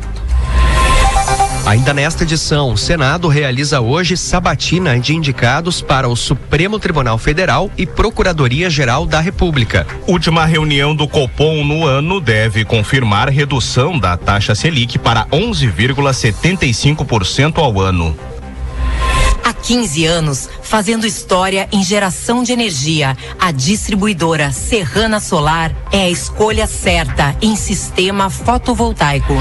[1.68, 7.70] Ainda nesta edição, o Senado realiza hoje sabatina de indicados para o Supremo Tribunal Federal
[7.76, 9.86] e Procuradoria-Geral da República.
[10.06, 17.78] Última reunião do Copom no ano deve confirmar redução da taxa Selic para 11,75% ao
[17.78, 18.16] ano.
[19.44, 26.10] Há 15 anos, fazendo história em geração de energia, a distribuidora Serrana Solar é a
[26.10, 29.34] escolha certa em sistema fotovoltaico.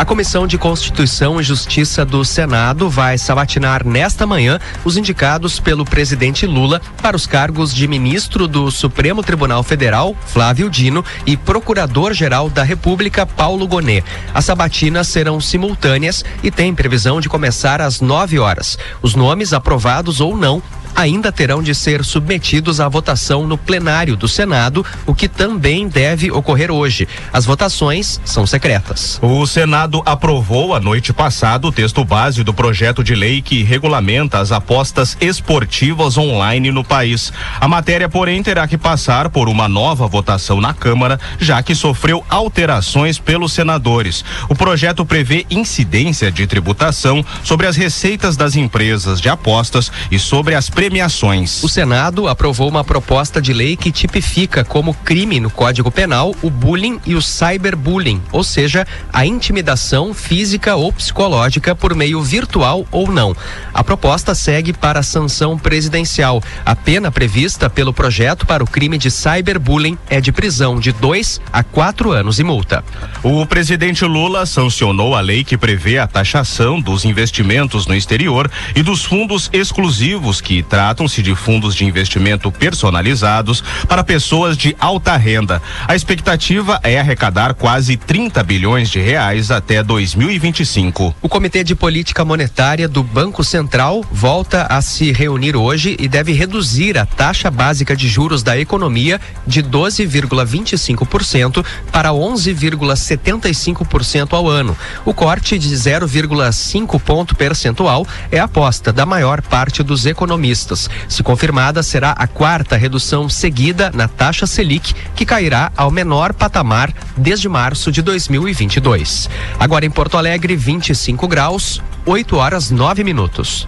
[0.00, 5.84] A Comissão de Constituição e Justiça do Senado vai sabatinar nesta manhã os indicados pelo
[5.84, 12.48] presidente Lula para os cargos de ministro do Supremo Tribunal Federal, Flávio Dino, e procurador-geral
[12.48, 14.02] da República, Paulo Gonet.
[14.32, 18.78] As sabatinas serão simultâneas e tem previsão de começar às 9 horas.
[19.02, 20.62] Os nomes aprovados ou não
[20.94, 26.30] ainda terão de ser submetidos à votação no plenário do Senado, o que também deve
[26.30, 27.08] ocorrer hoje.
[27.32, 29.18] As votações são secretas.
[29.22, 34.38] O Senado aprovou a noite passada o texto base do projeto de lei que regulamenta
[34.38, 37.32] as apostas esportivas online no país.
[37.60, 42.24] A matéria, porém, terá que passar por uma nova votação na Câmara, já que sofreu
[42.28, 44.24] alterações pelos senadores.
[44.48, 50.54] O projeto prevê incidência de tributação sobre as receitas das empresas de apostas e sobre
[50.54, 51.62] as premiações.
[51.62, 56.48] O Senado aprovou uma proposta de lei que tipifica como crime no Código Penal o
[56.48, 63.12] bullying e o cyberbullying, ou seja, a intimidação física ou psicológica por meio virtual ou
[63.12, 63.36] não.
[63.74, 66.42] A proposta segue para a sanção presidencial.
[66.64, 71.42] A pena prevista pelo projeto para o crime de cyberbullying é de prisão de dois
[71.52, 72.82] a quatro anos e multa.
[73.22, 78.82] O presidente Lula sancionou a lei que prevê a taxação dos investimentos no exterior e
[78.82, 85.60] dos fundos exclusivos que tratam-se de fundos de investimento personalizados para pessoas de alta renda.
[85.88, 91.16] A expectativa é arrecadar quase 30 bilhões de reais até 2025.
[91.20, 96.32] O Comitê de Política Monetária do Banco Central volta a se reunir hoje e deve
[96.32, 104.78] reduzir a taxa básica de juros da economia de 12,25% para 11,75% ao ano.
[105.04, 110.59] O corte de 0,5 ponto percentual é a aposta da maior parte dos economistas.
[111.08, 116.92] Se confirmada, será a quarta redução seguida na taxa Selic, que cairá ao menor patamar
[117.16, 119.28] desde março de 2022.
[119.58, 123.66] Agora em Porto Alegre, 25 graus, 8 horas 9 minutos.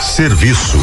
[0.00, 0.78] Serviço.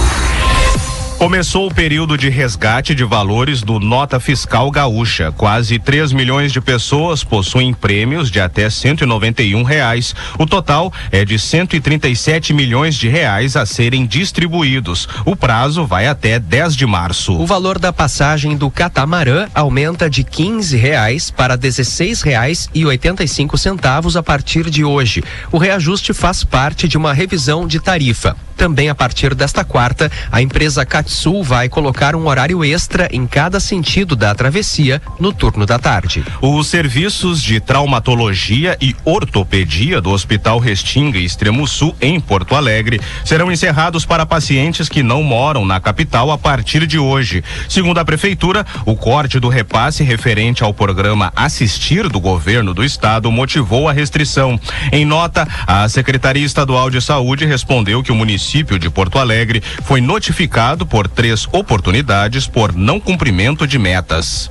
[1.19, 5.33] Começou o período de resgate de valores do Nota Fiscal Gaúcha.
[5.33, 10.15] Quase 3 milhões de pessoas possuem prêmios de até 191 reais.
[10.37, 15.09] O total é de 137 milhões de reais a serem distribuídos.
[15.25, 17.33] O prazo vai até 10 de março.
[17.33, 23.57] O valor da passagem do catamarã aumenta de 15 reais para 16 reais e 85
[23.57, 25.21] centavos a partir de hoje.
[25.51, 28.37] O reajuste faz parte de uma revisão de tarifa.
[28.59, 33.59] Também a partir desta quarta, a empresa Catsul vai colocar um horário extra em cada
[33.59, 36.23] sentido da travessia no turno da tarde.
[36.39, 43.51] Os serviços de traumatologia e ortopedia do Hospital Restinga Extremo Sul, em Porto Alegre, serão
[43.51, 47.43] encerrados para pacientes que não moram na capital a partir de hoje.
[47.67, 53.31] Segundo a Prefeitura, o corte do repasse referente ao programa Assistir do governo do estado
[53.31, 54.59] motivou a restrição.
[54.91, 60.01] Em nota, a Secretaria Estadual de Saúde respondeu que o município de Porto Alegre foi
[60.01, 64.49] notificado por três oportunidades por não cumprimento de metas.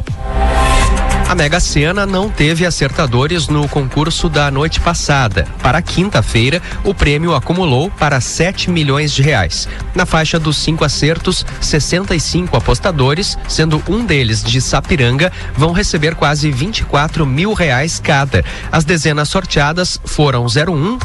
[1.29, 5.47] A Mega Sena não teve acertadores no concurso da noite passada.
[5.63, 9.69] Para quinta-feira, o prêmio acumulou para 7 milhões de reais.
[9.95, 16.51] Na faixa dos cinco acertos, 65 apostadores, sendo um deles de Sapiranga, vão receber quase
[16.51, 18.43] 24 mil reais cada.
[18.73, 20.99] As dezenas sorteadas foram 01,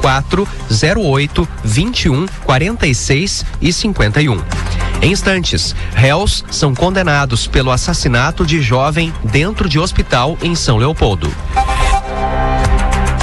[0.00, 0.46] 04,
[0.96, 4.40] 08, 21, 46 e 51.
[5.02, 11.32] Em instantes, réus são condenados pelo assassinato de jovem dentro de hospital em São Leopoldo.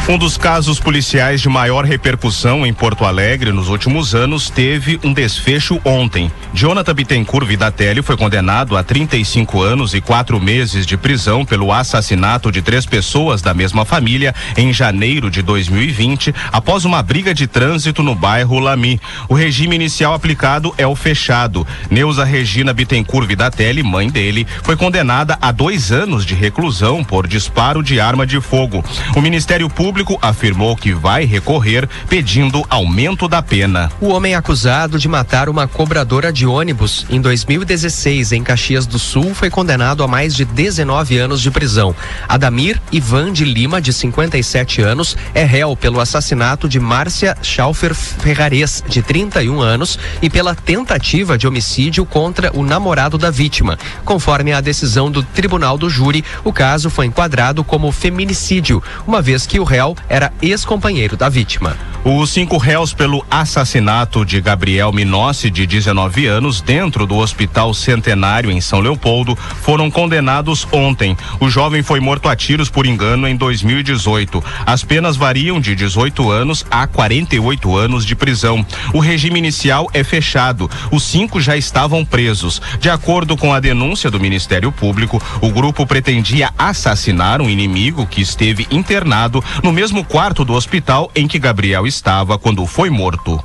[0.09, 5.13] Um dos casos policiais de maior repercussão em Porto Alegre nos últimos anos teve um
[5.13, 6.29] desfecho ontem.
[6.53, 12.51] Jonathan Bittencourt Vidatelli foi condenado a 35 anos e quatro meses de prisão pelo assassinato
[12.51, 18.01] de três pessoas da mesma família em janeiro de 2020, após uma briga de trânsito
[18.01, 18.99] no bairro Lami.
[19.29, 21.65] O regime inicial aplicado é o fechado.
[21.91, 27.83] Neuza Regina Bittencourt Vidatelli, mãe dele, foi condenada a dois anos de reclusão por disparo
[27.83, 28.83] de arma de fogo.
[29.15, 29.90] O Ministério Público
[30.21, 33.91] afirmou que vai recorrer pedindo aumento da pena.
[33.99, 39.35] O homem acusado de matar uma cobradora de ônibus em 2016 em Caxias do Sul
[39.35, 41.93] foi condenado a mais de 19 anos de prisão.
[42.27, 48.83] Adamir Ivan de Lima, de 57 anos, é réu pelo assassinato de Márcia Schaufer Ferrares,
[48.87, 53.77] de 31 anos, e pela tentativa de homicídio contra o namorado da vítima.
[54.05, 59.45] Conforme a decisão do Tribunal do Júri, o caso foi enquadrado como feminicídio, uma vez
[59.45, 61.75] que o réu era ex-companheiro da vítima.
[62.03, 68.49] Os cinco réus pelo assassinato de Gabriel Minossi, de 19 anos, dentro do Hospital Centenário
[68.49, 71.15] em São Leopoldo, foram condenados ontem.
[71.39, 74.43] O jovem foi morto a tiros por engano em 2018.
[74.65, 78.65] As penas variam de 18 anos a 48 anos de prisão.
[78.93, 80.67] O regime inicial é fechado.
[80.91, 82.59] Os cinco já estavam presos.
[82.79, 88.21] De acordo com a denúncia do Ministério Público, o grupo pretendia assassinar um inimigo que
[88.21, 93.41] esteve internado no mesmo quarto do hospital em que Gabriel estava quando foi morto.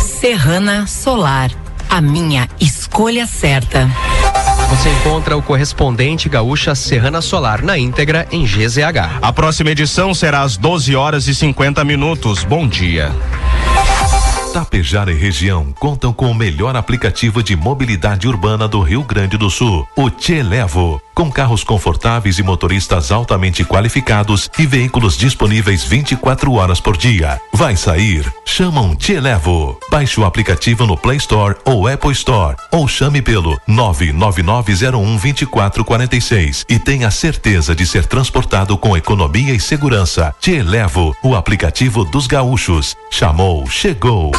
[0.00, 1.50] Serrana Solar,
[1.88, 3.88] a minha escolha certa.
[4.68, 9.20] Você encontra o correspondente gaúcha Serrana Solar na íntegra em GZH.
[9.22, 12.42] A próxima edição será às 12 horas e 50 minutos.
[12.42, 13.12] Bom dia.
[14.56, 19.50] Tapejara e região contam com o melhor aplicativo de mobilidade urbana do Rio Grande do
[19.50, 20.98] Sul, o Te Levo.
[21.14, 27.38] Com carros confortáveis e motoristas altamente qualificados e veículos disponíveis 24 horas por dia.
[27.52, 28.32] Vai sair?
[28.46, 29.78] Chama um Te Levo.
[29.90, 37.10] Baixe o aplicativo no Play Store ou Apple Store ou chame pelo 999012446 e tenha
[37.10, 40.34] certeza de ser transportado com economia e segurança.
[40.40, 42.96] Te Levo, o aplicativo dos gaúchos.
[43.10, 44.32] Chamou, chegou.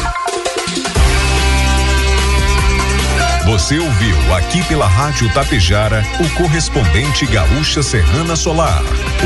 [3.44, 8.82] Você ouviu aqui pela Rádio Tapejara o correspondente Gaúcha Serrana Solar.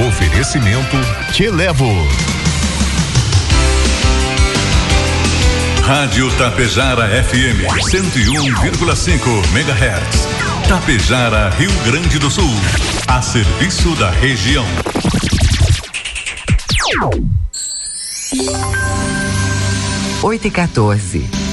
[0.09, 0.97] Oferecimento
[1.33, 1.93] Te Levo.
[5.83, 9.21] Rádio Tapejara FM 101,5
[9.53, 10.69] MHz.
[10.69, 12.55] Tapejara, Rio Grande do Sul.
[13.09, 14.65] A serviço da região.
[20.25, 21.52] Oito e 14.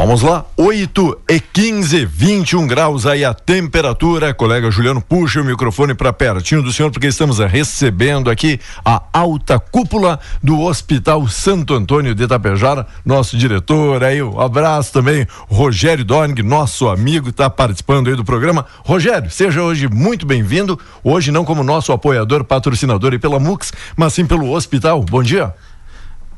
[0.00, 4.32] Vamos lá, 8 e 15, 21 graus aí a temperatura.
[4.32, 9.58] Colega Juliano, puxa o microfone para pertinho do senhor, porque estamos recebendo aqui a alta
[9.58, 16.42] cúpula do Hospital Santo Antônio de Itapejara, nosso diretor aí, um abraço também, Rogério Dorning,
[16.42, 18.64] nosso amigo, está participando aí do programa.
[18.82, 24.14] Rogério, seja hoje muito bem-vindo, hoje não como nosso apoiador, patrocinador e pela MUX, mas
[24.14, 25.02] sim pelo hospital.
[25.02, 25.54] Bom dia.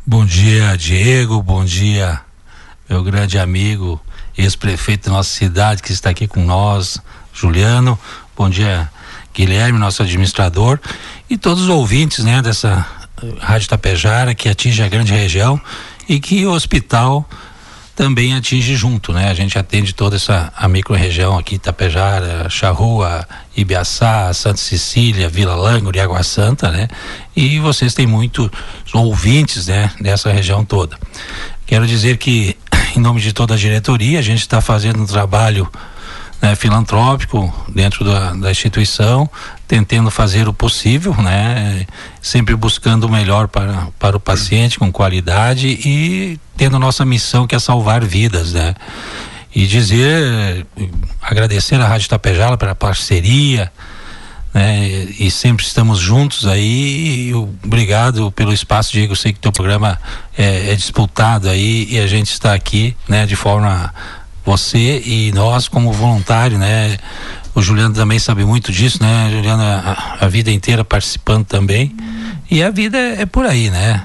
[0.05, 2.32] Bom dia, Diego, bom dia
[2.93, 3.99] meu grande amigo,
[4.37, 6.99] ex-prefeito da nossa cidade, que está aqui com nós,
[7.33, 7.99] Juliano.
[8.37, 8.87] Bom dia,
[9.35, 10.79] Guilherme, nosso administrador,
[11.31, 12.87] e todos os ouvintes né, dessa
[13.41, 15.59] Rádio Tapejara, que atinge a grande região
[16.07, 17.27] e que o hospital
[17.97, 19.31] também atinge junto, né?
[19.31, 23.27] A gente atende toda essa a micro-região aqui, Tapejara, Charrua,
[23.57, 26.89] Ibiaçá, Santa Cecília, Vila Langre, Água Santa, né?
[27.35, 28.51] E vocês têm muitos
[28.93, 29.91] ouvintes, né?
[29.99, 30.99] Dessa região toda.
[31.67, 32.57] Quero dizer que
[32.97, 35.69] em nome de toda a diretoria, a gente está fazendo um trabalho
[36.41, 39.31] né, filantrópico dentro da, da, instituição,
[39.67, 41.87] tentando fazer o possível, né,
[42.21, 47.55] sempre buscando o melhor para, para o paciente com qualidade e tendo nossa missão que
[47.55, 48.75] é salvar vidas, né.
[49.55, 50.67] E dizer,
[51.21, 53.71] agradecer a Rádio Tapejala pela parceria,
[54.53, 55.07] né?
[55.19, 57.33] E sempre estamos juntos aí.
[57.65, 59.17] Obrigado pelo espaço, Diego.
[59.17, 59.99] Sei que teu programa
[60.37, 63.25] é, é, disputado aí e a gente está aqui, né?
[63.27, 63.93] De forma
[64.45, 66.99] você e nós como voluntário, né?
[67.55, 69.31] O Juliano também sabe muito disso, né?
[69.31, 71.95] Juliano a, vida inteira participando também.
[72.51, 74.03] E a vida é, é por aí, né?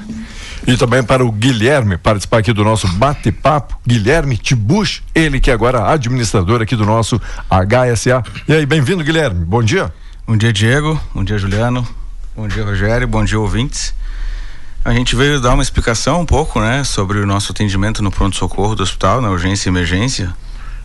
[0.66, 5.54] E também para o Guilherme participar aqui do nosso bate-papo, Guilherme Tibuch, ele que é
[5.54, 8.22] agora administrador aqui do nosso HSA.
[8.50, 9.46] E aí, bem-vindo, Guilherme.
[9.46, 9.94] Bom dia.
[10.28, 11.00] Bom dia, Diego.
[11.16, 11.88] Bom dia, Juliano.
[12.36, 13.08] Bom dia, Rogério.
[13.08, 13.94] Bom dia, ouvintes.
[14.84, 18.76] A gente veio dar uma explicação um pouco, né, sobre o nosso atendimento no pronto-socorro
[18.76, 20.36] do hospital, na urgência e emergência.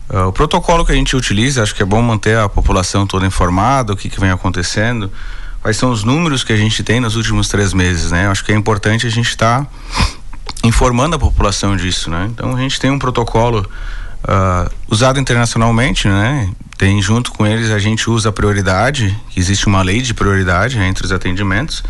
[0.09, 3.27] Uh, o protocolo que a gente utiliza, acho que é bom manter a população toda
[3.27, 5.11] informada, o que, que vem acontecendo,
[5.61, 8.29] quais são os números que a gente tem nos últimos três meses, né?
[8.29, 9.69] Acho que é importante a gente estar tá
[10.63, 12.29] informando a população disso, né?
[12.31, 13.69] Então a gente tem um protocolo
[14.23, 16.49] uh, usado internacionalmente, né?
[16.83, 20.89] Tem junto com eles a gente usa a prioridade, existe uma lei de prioridade né,
[20.89, 21.81] entre os atendimentos,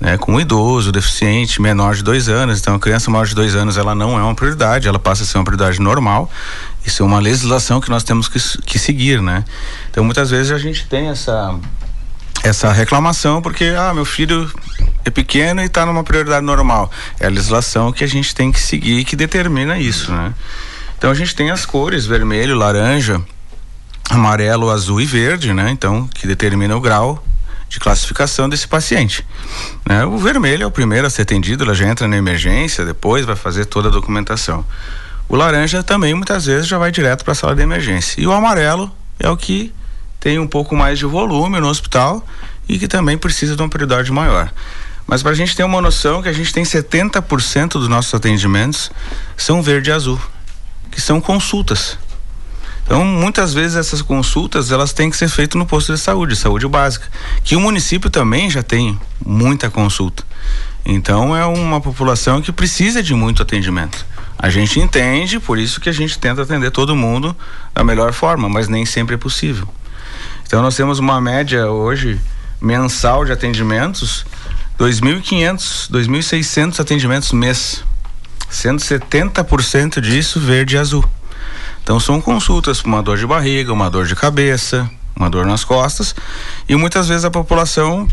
[0.00, 2.58] né, com o idoso, deficiente, menor de dois anos.
[2.58, 5.26] Então, a criança maior de dois anos ela não é uma prioridade, ela passa a
[5.26, 6.30] ser uma prioridade normal.
[6.86, 9.44] Isso é uma legislação que nós temos que, que seguir, né?
[9.90, 11.54] Então, muitas vezes a gente tem essa
[12.42, 14.50] essa reclamação porque ah meu filho
[15.04, 18.58] é pequeno e está numa prioridade normal é a legislação que a gente tem que
[18.58, 20.32] seguir que determina isso né
[20.96, 23.20] então a gente tem as cores vermelho laranja
[24.08, 25.70] amarelo, azul e verde, né?
[25.70, 27.22] Então, que determina o grau
[27.68, 29.24] de classificação desse paciente.
[29.88, 30.04] Né?
[30.04, 33.36] O vermelho é o primeiro a ser atendido, ela já entra na emergência, depois vai
[33.36, 34.66] fazer toda a documentação.
[35.28, 38.20] O laranja também muitas vezes já vai direto para a sala de emergência.
[38.20, 38.90] E o amarelo
[39.20, 39.72] é o que
[40.18, 42.26] tem um pouco mais de volume no hospital
[42.68, 44.52] e que também precisa de uma prioridade maior.
[45.06, 48.90] Mas para a gente ter uma noção que a gente tem 70% dos nossos atendimentos
[49.36, 50.20] são verde e azul,
[50.90, 51.96] que são consultas.
[52.90, 56.66] Então, muitas vezes essas consultas, elas têm que ser feitas no posto de saúde, saúde
[56.66, 57.06] básica,
[57.44, 60.24] que o município também já tem muita consulta.
[60.84, 64.04] Então é uma população que precisa de muito atendimento.
[64.36, 67.36] A gente entende, por isso que a gente tenta atender todo mundo
[67.72, 69.68] da melhor forma, mas nem sempre é possível.
[70.44, 72.20] Então nós temos uma média hoje
[72.60, 74.26] mensal de atendimentos,
[74.80, 77.84] 2.500, 2.600 atendimentos mês,
[78.48, 81.08] sendo 70% disso verde e azul.
[81.90, 85.64] Então são consultas para uma dor de barriga, uma dor de cabeça, uma dor nas
[85.64, 86.14] costas
[86.68, 88.06] e muitas vezes a população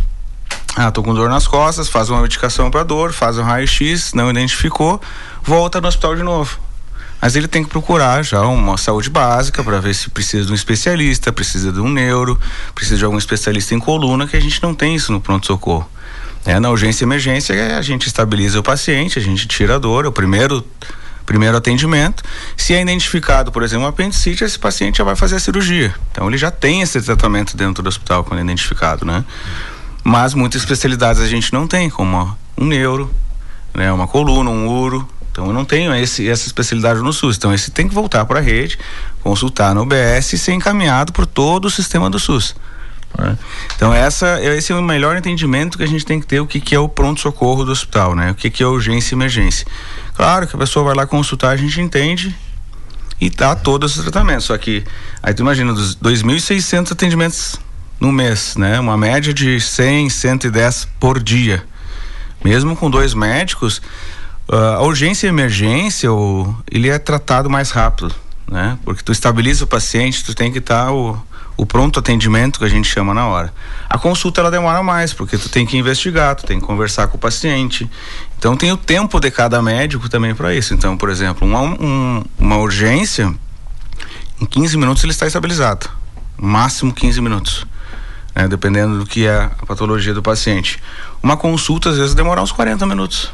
[0.76, 4.32] ah, tô com dor nas costas, faz uma medicação para dor, faz um raio-x, não
[4.32, 5.00] identificou,
[5.44, 6.58] volta no hospital de novo.
[7.22, 10.56] Mas ele tem que procurar já uma saúde básica para ver se precisa de um
[10.56, 12.36] especialista, precisa de um neuro,
[12.74, 15.88] precisa de algum especialista em coluna, que a gente não tem isso no pronto-socorro.
[16.44, 20.06] É, na urgência e emergência, a gente estabiliza o paciente, a gente tira a dor,
[20.06, 20.66] é o primeiro
[21.28, 22.24] primeiro atendimento.
[22.56, 25.94] Se é identificado, por exemplo, um apendicite, esse paciente já vai fazer a cirurgia.
[26.12, 29.24] Então ele já tem esse tratamento dentro do hospital quando é identificado, né?
[30.04, 33.14] Mas muitas especialidades a gente não tem, como um neuro,
[33.74, 35.08] né, uma coluna, um uro.
[35.30, 37.36] Então eu não tenho esse, essa especialidade no SUS.
[37.36, 38.80] Então esse tem que voltar para a rede,
[39.22, 42.56] consultar no UBS e ser encaminhado por todo o sistema do SUS.
[43.18, 43.38] Né?
[43.76, 46.62] Então essa, esse é o melhor entendimento que a gente tem que ter o que,
[46.62, 48.32] que é o pronto socorro do hospital, né?
[48.32, 49.68] O que, que é urgência e emergência.
[50.18, 52.36] Claro que a pessoa vai lá consultar, a gente entende
[53.22, 54.46] e dá todos os tratamentos.
[54.46, 54.84] Só que
[55.22, 57.60] aí tu imagina dos 2.600 atendimentos
[58.00, 58.80] no mês, né?
[58.80, 61.64] Uma média de 100, 110 por dia.
[62.44, 63.80] Mesmo com dois médicos,
[64.50, 68.12] uh, a urgência e emergência, o, ele é tratado mais rápido,
[68.50, 68.76] né?
[68.84, 71.16] Porque tu estabiliza o paciente, tu tem que estar tá o,
[71.56, 73.54] o pronto atendimento que a gente chama na hora.
[73.88, 77.18] A consulta ela demora mais, porque tu tem que investigar, tu tem que conversar com
[77.18, 77.88] o paciente.
[78.38, 80.74] Então tem o tempo de cada médico também para isso.
[80.74, 83.34] Então, por exemplo, uma, um, uma urgência,
[84.40, 85.90] em 15 minutos ele está estabilizado.
[86.38, 87.66] Máximo 15 minutos
[88.38, 88.48] né?
[88.48, 90.80] dependendo do que é a patologia do paciente.
[91.24, 93.32] Uma consulta às vezes demora uns 40 minutos.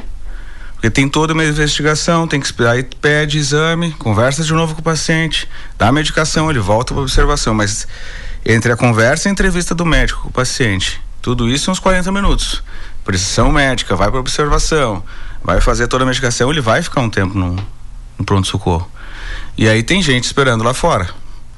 [0.76, 4.84] Porque tem toda uma investigação, tem que esperar, pede exame, conversa de novo com o
[4.84, 5.48] paciente,
[5.78, 7.88] dá a medicação, ele volta para observação, mas
[8.46, 12.12] entre a conversa e a entrevista do médico com o paciente, tudo isso uns 40
[12.12, 12.64] minutos.
[13.04, 15.04] Precisão médica, vai para observação,
[15.44, 17.56] vai fazer toda a medicação, ele vai ficar um tempo no,
[18.18, 18.90] no pronto-socorro.
[19.58, 21.10] E aí tem gente esperando lá fora,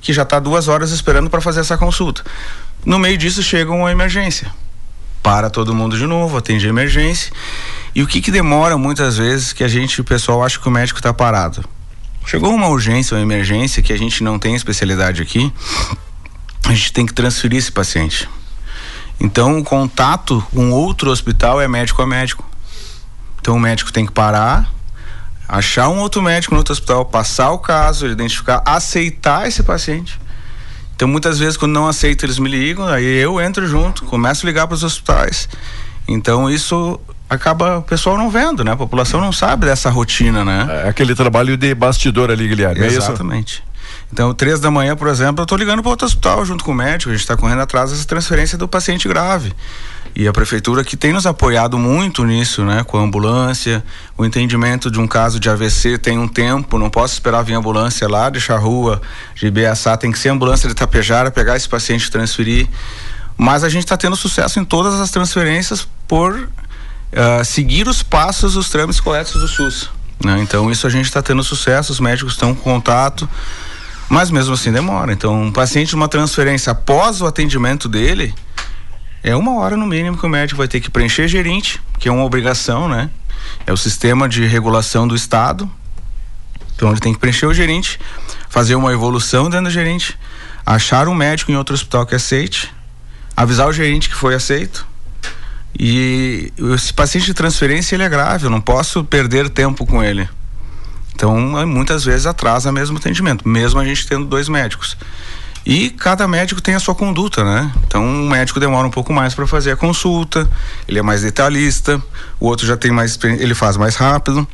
[0.01, 2.23] que já está duas horas esperando para fazer essa consulta.
[2.85, 4.51] No meio disso chega uma emergência.
[5.23, 7.31] Para todo mundo de novo, atende a emergência.
[7.95, 10.71] E o que que demora muitas vezes que a gente, o pessoal acha que o
[10.71, 11.63] médico está parado.
[12.25, 15.51] Chegou uma urgência, uma emergência que a gente não tem especialidade aqui,
[16.67, 18.27] a gente tem que transferir esse paciente.
[19.19, 22.45] Então, o contato com outro hospital é médico a médico.
[23.39, 24.69] Então, o médico tem que parar,
[25.47, 30.19] achar um outro médico no outro hospital, passar o caso, identificar, aceitar esse paciente
[30.95, 34.47] então, muitas vezes, quando não aceito, eles me ligam, aí eu entro junto, começo a
[34.47, 35.49] ligar para os hospitais.
[36.07, 36.99] Então, isso
[37.29, 38.71] acaba o pessoal não vendo, né?
[38.71, 40.83] A população não sabe dessa rotina, né?
[40.85, 42.85] É aquele trabalho de bastidor ali, Guilherme.
[42.85, 43.61] Exatamente.
[43.61, 43.64] É
[44.11, 46.75] então, três da manhã, por exemplo, eu estou ligando para outro hospital junto com o
[46.75, 49.53] médico, a gente está correndo atrás dessa transferência do paciente grave.
[50.15, 52.83] E a prefeitura que tem nos apoiado muito nisso, né?
[52.85, 53.83] Com a ambulância,
[54.17, 58.07] o entendimento de um caso de AVC tem um tempo, não posso esperar vir ambulância
[58.07, 59.01] lá, deixar a rua
[59.35, 62.69] de Beaçá, tem que ser ambulância de Tapejara, pegar esse paciente e transferir.
[63.35, 68.55] Mas a gente está tendo sucesso em todas as transferências por uh, seguir os passos,
[68.55, 69.89] os trâmites corretos do SUS.
[70.23, 70.39] Né?
[70.41, 73.27] Então isso a gente está tendo sucesso, os médicos estão com contato,
[74.09, 75.11] mas mesmo assim demora.
[75.11, 78.33] Então um paciente uma transferência após o atendimento dele,
[79.23, 82.11] é uma hora no mínimo que o médico vai ter que preencher gerente, que é
[82.11, 83.09] uma obrigação, né?
[83.65, 85.69] É o sistema de regulação do Estado.
[86.75, 87.99] Então ele tem que preencher o gerente,
[88.49, 90.17] fazer uma evolução dentro do gerente,
[90.65, 92.71] achar um médico em outro hospital que aceite,
[93.35, 94.85] avisar o gerente que foi aceito.
[95.77, 100.29] E esse paciente de transferência ele é grave, eu não posso perder tempo com ele.
[101.15, 104.97] Então, muitas vezes atrasa mesmo atendimento, mesmo a gente tendo dois médicos.
[105.65, 107.71] E cada médico tem a sua conduta, né?
[107.87, 110.47] Então, um médico demora um pouco mais para fazer a consulta,
[110.87, 111.99] ele é mais detalhista,
[112.39, 114.45] o outro já tem mais, ele faz mais rápido.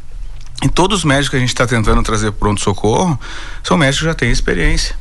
[0.63, 3.19] E todos os médicos que a gente está tentando trazer pronto-socorro
[3.63, 4.95] são médicos que já têm experiência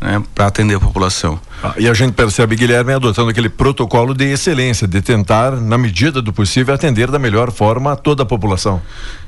[0.00, 1.40] né, para atender a população.
[1.62, 6.20] Ah, e a gente percebe, Guilherme, adotando aquele protocolo de excelência, de tentar, na medida
[6.20, 8.80] do possível, atender da melhor forma toda a população.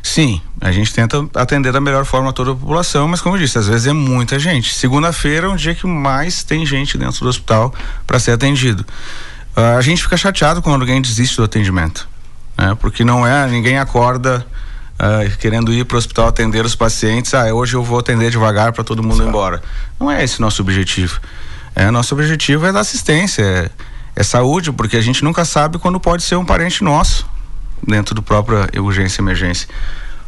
[0.03, 3.59] Sim, a gente tenta atender da melhor forma toda a população, mas como eu disse,
[3.59, 4.75] às vezes é muita gente.
[4.75, 7.75] Segunda-feira é um dia que mais tem gente dentro do hospital
[8.07, 8.85] para ser atendido.
[9.57, 12.09] Uh, a gente fica chateado quando alguém desiste do atendimento,
[12.57, 12.77] né?
[12.79, 14.47] Porque não é, ninguém acorda
[14.99, 17.33] uh, querendo ir para o hospital atender os pacientes.
[17.35, 19.63] Ah, hoje eu vou atender devagar para todo mundo ir embora.
[19.99, 21.21] Não é esse nosso objetivo.
[21.75, 23.71] É, nosso objetivo é dar assistência, é,
[24.17, 27.27] é, saúde, porque a gente nunca sabe quando pode ser um parente nosso.
[27.87, 29.69] dentro do próprio urgência e emergência.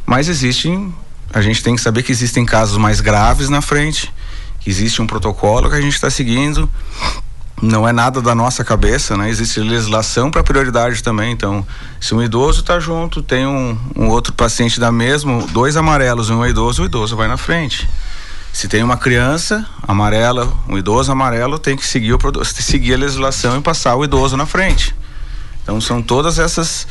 [0.06, 0.94] Mas existem,
[1.32, 4.12] a gente tem que saber que existem casos mais graves na frente,
[4.60, 6.70] que existe um protocolo que a gente está seguindo.
[7.62, 9.28] Não é nada da nossa cabeça, né?
[9.28, 11.32] Existe legislação para prioridade também.
[11.32, 11.66] Então,
[12.00, 16.32] se um idoso está junto, tem um, um outro paciente da mesma, dois amarelos e
[16.32, 17.88] um idoso, o idoso vai na frente.
[18.52, 23.58] Se tem uma criança amarela, um idoso amarelo, tem que seguir, o, seguir a legislação
[23.58, 24.94] e passar o idoso na frente.
[25.62, 26.86] Então são todas essas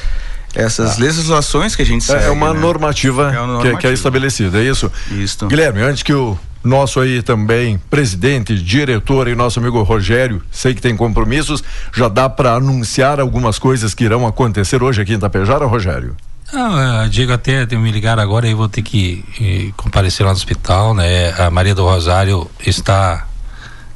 [0.56, 1.02] essas ah.
[1.02, 2.26] legislações que a gente segue.
[2.26, 2.60] É uma né?
[2.60, 3.76] normativa, é uma normativa.
[3.76, 4.92] Que, que, é estabelecida, é isso?
[5.12, 5.48] Isso.
[5.48, 10.82] Guilherme, antes que o nosso aí também presidente, diretor e nosso amigo Rogério, sei que
[10.82, 15.66] tem compromissos, já dá para anunciar algumas coisas que irão acontecer hoje aqui em Tapejara,
[15.66, 16.16] Rogério?
[16.51, 20.95] Ah, Diego até me ligar agora e vou ter que eh, comparecer lá no hospital,
[20.95, 21.32] né?
[21.39, 23.26] A Maria do Rosário está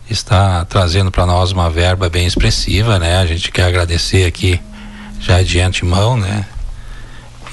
[0.10, 3.18] está trazendo para nós uma verba bem expressiva, né?
[3.18, 4.60] A gente quer agradecer aqui
[5.20, 6.46] já de antemão, né?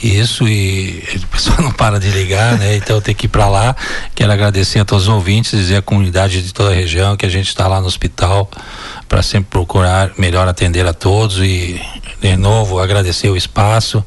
[0.03, 2.77] Isso e o pessoal não para de ligar, né?
[2.77, 3.77] Então tenho que ir para lá.
[4.15, 7.29] Quero agradecer a todos os ouvintes, dizer à comunidade de toda a região que a
[7.29, 8.51] gente está lá no hospital
[9.09, 11.81] para sempre procurar melhor atender a todos e
[12.21, 14.05] de novo agradecer o espaço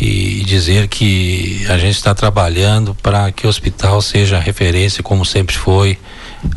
[0.00, 5.56] e dizer que a gente está trabalhando para que o hospital seja referência como sempre
[5.56, 5.98] foi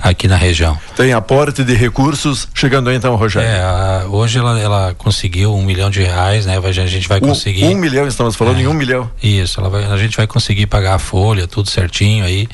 [0.01, 0.77] aqui na região.
[0.95, 3.47] Tem aporte de recursos chegando aí então, Rogério?
[3.47, 6.57] É, a, hoje ela, ela conseguiu um milhão de reais, né?
[6.57, 7.65] A gente vai conseguir.
[7.65, 9.09] Um, um milhão, estamos falando é, em um milhão.
[9.21, 12.47] Isso, ela vai, a gente vai conseguir pagar a folha, tudo certinho aí.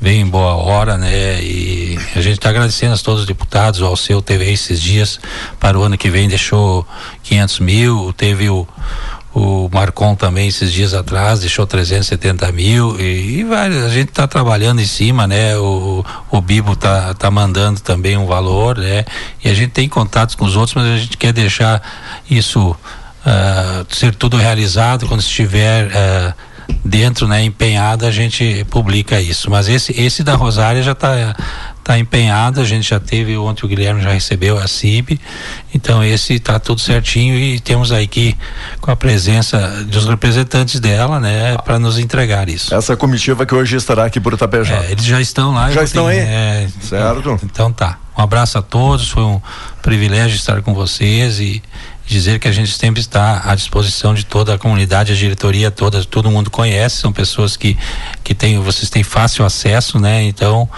[0.00, 1.40] Vem em boa hora, né?
[1.40, 3.80] E a gente está agradecendo a todos os deputados.
[3.80, 5.20] O Alceu teve esses dias
[5.60, 6.84] para o ano que vem, deixou
[7.22, 8.12] 500 mil.
[8.12, 8.66] Teve o,
[9.34, 14.80] o Marcon também esses dias atrás deixou 370 mil e, e a gente está trabalhando
[14.80, 15.56] em cima, né?
[15.56, 19.04] O, o Bibo tá, tá mandando também um valor, né?
[19.42, 21.80] E a gente tem contatos com os outros, mas a gente quer deixar
[22.30, 26.34] isso uh, ser tudo realizado quando estiver uh,
[26.84, 27.42] dentro, né?
[27.42, 29.50] Empenhado, a gente publica isso.
[29.50, 31.34] Mas esse, esse da Rosária já está
[31.82, 35.20] está empenhado, a gente já teve, ontem o Guilherme já recebeu a CIB,
[35.74, 38.36] então esse está tudo certinho e temos aí que
[38.80, 42.72] com a presença dos representantes dela, né, para nos entregar isso.
[42.74, 44.84] Essa comitiva que hoje estará aqui por Itapejá.
[44.84, 45.70] É, eles já estão lá.
[45.70, 46.28] Já estão tenho, aí?
[46.28, 47.40] É, certo.
[47.44, 47.98] Então tá.
[48.16, 49.40] Um abraço a todos, foi um
[49.80, 51.62] privilégio estar com vocês e
[52.06, 56.04] dizer que a gente sempre está à disposição de toda a comunidade, a diretoria toda,
[56.04, 57.76] todo mundo conhece, são pessoas que
[58.22, 60.22] que tem, vocês têm fácil acesso, né?
[60.22, 60.68] Então,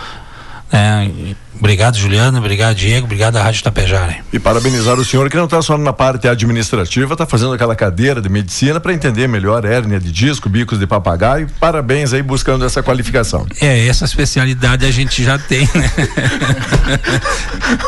[0.75, 2.39] é, obrigado, Juliano.
[2.39, 3.07] Obrigado, Diego.
[3.07, 4.17] Obrigado à Rádio Tapejara.
[4.33, 8.21] E parabenizar o senhor que não está só na parte administrativa, está fazendo aquela cadeira
[8.21, 11.47] de medicina para entender melhor hérnia de disco, bicos de papagaio.
[11.61, 13.47] Parabéns aí buscando essa qualificação.
[13.61, 15.91] É, essa especialidade a gente já tem, né?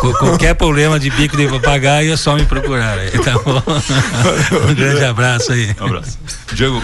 [0.01, 2.99] Qualquer problema de bico de papagaio é só me procurar.
[2.99, 3.63] Aí, tá bom?
[4.71, 5.75] um grande abraço aí.
[5.81, 6.19] Um abraço.
[6.53, 6.83] Diego,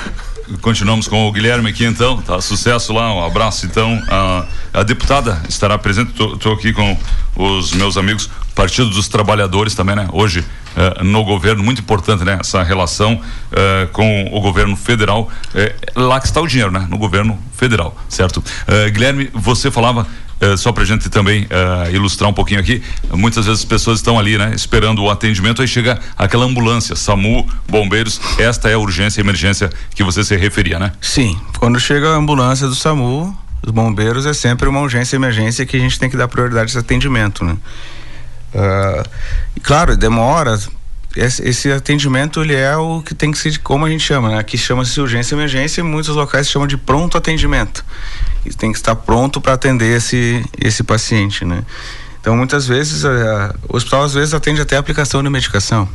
[0.61, 2.41] continuamos com o Guilherme aqui então, tá?
[2.41, 4.03] Sucesso lá, um abraço então.
[4.09, 6.97] A, a deputada estará presente, estou aqui com
[7.37, 10.09] os meus amigos, Partido dos Trabalhadores também, né?
[10.13, 10.45] Hoje
[10.77, 12.39] eh, no governo, muito importante, né?
[12.41, 16.87] Essa relação eh, com o governo federal, eh, lá que está o dinheiro, né?
[16.89, 18.43] No governo federal, certo?
[18.93, 20.07] Guilherme, você falava
[20.43, 22.83] Uh, só para a gente também uh, ilustrar um pouquinho aqui,
[23.13, 27.47] muitas vezes as pessoas estão ali, né, esperando o atendimento, aí chega aquela ambulância, SAMU,
[27.69, 30.91] bombeiros, esta é a urgência e emergência que você se referia, né?
[31.01, 35.65] Sim, quando chega a ambulância do SAMU, os bombeiros é sempre uma urgência e emergência
[35.65, 37.57] que a gente tem que dar prioridade a esse atendimento, né?
[38.53, 39.09] Uh,
[39.63, 40.59] claro, demora,
[41.17, 44.39] esse, atendimento ele é o que tem que ser como a gente chama, né?
[44.39, 47.85] Aqui chama-se urgência e emergência e muitos locais chamam de pronto atendimento
[48.51, 51.63] tem que estar pronto para atender esse, esse paciente, né?
[52.21, 55.89] Então, muitas vezes, a, o hospital às vezes atende até a aplicação de medicação,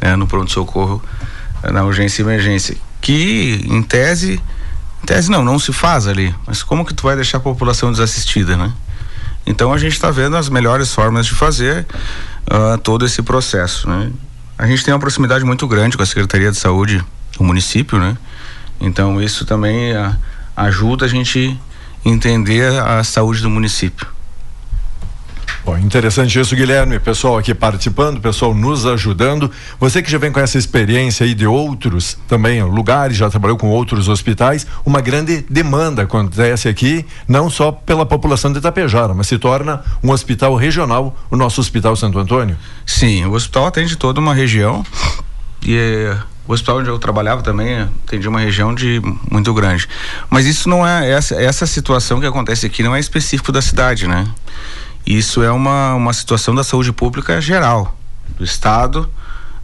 [0.00, 0.16] né?
[0.16, 1.02] No pronto-socorro,
[1.72, 4.40] na urgência e emergência, que em tese,
[5.02, 7.90] em tese não, não se faz ali, mas como que tu vai deixar a população
[7.90, 8.72] desassistida, né?
[9.46, 11.86] Então, a gente está vendo as melhores formas de fazer
[12.50, 14.10] uh, todo esse processo, né?
[14.58, 17.04] A gente tem uma proximidade muito grande com a Secretaria de Saúde
[17.36, 18.16] do município, né?
[18.80, 19.96] Então, isso também...
[19.96, 20.14] Uh,
[20.56, 21.56] ajuda a gente
[22.04, 24.06] entender a saúde do município.
[25.66, 27.00] Bom, interessante isso, Guilherme.
[27.00, 29.50] Pessoal aqui participando, pessoal nos ajudando.
[29.80, 33.68] Você que já vem com essa experiência aí de outros também lugares, já trabalhou com
[33.68, 39.38] outros hospitais, uma grande demanda acontece aqui, não só pela população de Itapejara, mas se
[39.38, 42.56] torna um hospital regional, o nosso Hospital Santo Antônio.
[42.86, 44.86] Sim, o hospital atende toda uma região
[45.64, 49.88] e é o hospital onde eu trabalhava também atendia uma região de muito grande.
[50.30, 54.06] Mas isso não é essa, essa situação que acontece aqui não é específico da cidade,
[54.06, 54.28] né?
[55.06, 57.96] Isso é uma, uma situação da saúde pública geral,
[58.36, 59.08] do estado,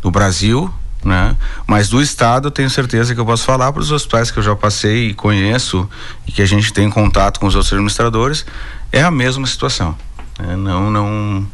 [0.00, 0.72] do Brasil
[1.04, 1.36] né?
[1.66, 4.54] Mas do estado tenho certeza que eu posso falar para os hospitais que eu já
[4.54, 5.88] passei e conheço
[6.26, 8.46] e que a gente tem contato com os outros administradores,
[8.92, 9.96] é a mesma situação.
[10.38, 10.54] Né?
[10.56, 11.46] Não, não,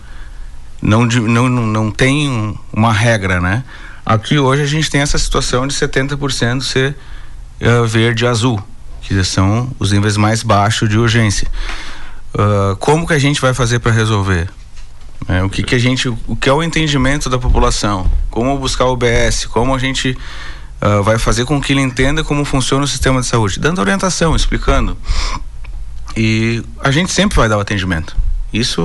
[0.83, 3.65] não, não, não, não tem uma regra, né?
[4.05, 6.97] Aqui hoje a gente tem essa situação de 70% ser
[7.61, 8.63] uh, verde e azul,
[9.03, 11.49] que são os níveis mais baixos de urgência.
[12.35, 14.49] Uh, como que a gente vai fazer para resolver?
[15.27, 18.11] É, o que, que a gente, o que é o entendimento da população?
[18.31, 19.47] Como buscar o OBS?
[19.47, 20.17] Como a gente
[20.81, 23.59] uh, vai fazer com que ele entenda como funciona o sistema de saúde?
[23.59, 24.97] Dando orientação, explicando.
[26.17, 28.17] E a gente sempre vai dar o atendimento.
[28.53, 28.83] Isso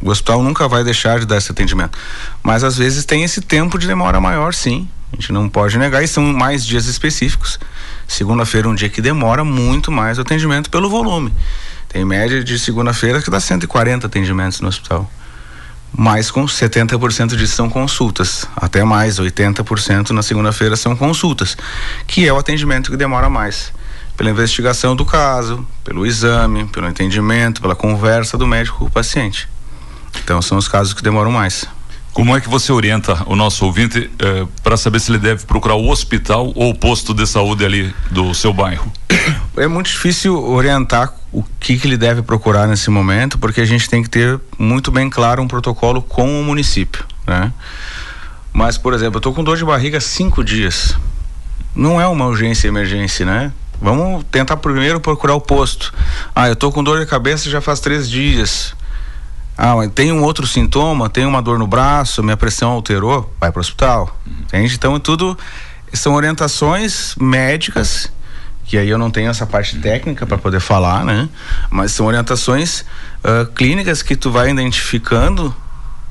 [0.00, 1.98] o hospital nunca vai deixar de dar esse atendimento.
[2.42, 4.88] Mas às vezes tem esse tempo de demora maior, sim.
[5.12, 7.58] A gente não pode negar, e são mais dias específicos.
[8.06, 11.32] Segunda-feira é um dia que demora muito mais o atendimento pelo volume.
[11.88, 15.10] Tem média de segunda-feira que dá 140 atendimentos no hospital
[15.96, 21.56] mas com 70% disso são consultas, até mais, 80% na segunda-feira são consultas,
[22.06, 23.72] que é o atendimento que demora mais.
[24.14, 29.48] Pela investigação do caso, pelo exame, pelo entendimento, pela conversa do médico com o paciente.
[30.22, 31.66] Então são os casos que demoram mais.
[32.12, 35.74] Como é que você orienta o nosso ouvinte eh, para saber se ele deve procurar
[35.74, 38.90] o hospital ou o posto de saúde ali do seu bairro?
[39.54, 43.90] É muito difícil orientar o que, que ele deve procurar nesse momento, porque a gente
[43.90, 47.52] tem que ter muito bem claro um protocolo com o município, né?
[48.54, 50.96] Mas, por exemplo, eu estou com dor de barriga cinco dias.
[51.74, 53.52] Não é uma urgência emergência, né?
[53.78, 55.92] Vamos tentar primeiro procurar o posto.
[56.34, 58.74] Ah, eu estou com dor de cabeça já faz três dias.
[59.58, 63.58] Ah, tem um outro sintoma, tem uma dor no braço, minha pressão alterou, vai para
[63.58, 64.18] o hospital.
[64.26, 64.32] Uhum.
[64.40, 64.74] Entende?
[64.74, 65.36] Então, tudo
[65.92, 68.10] são orientações médicas,
[68.66, 71.28] que aí eu não tenho essa parte técnica para poder falar, né?
[71.70, 72.80] Mas são orientações
[73.22, 75.54] uh, clínicas que tu vai identificando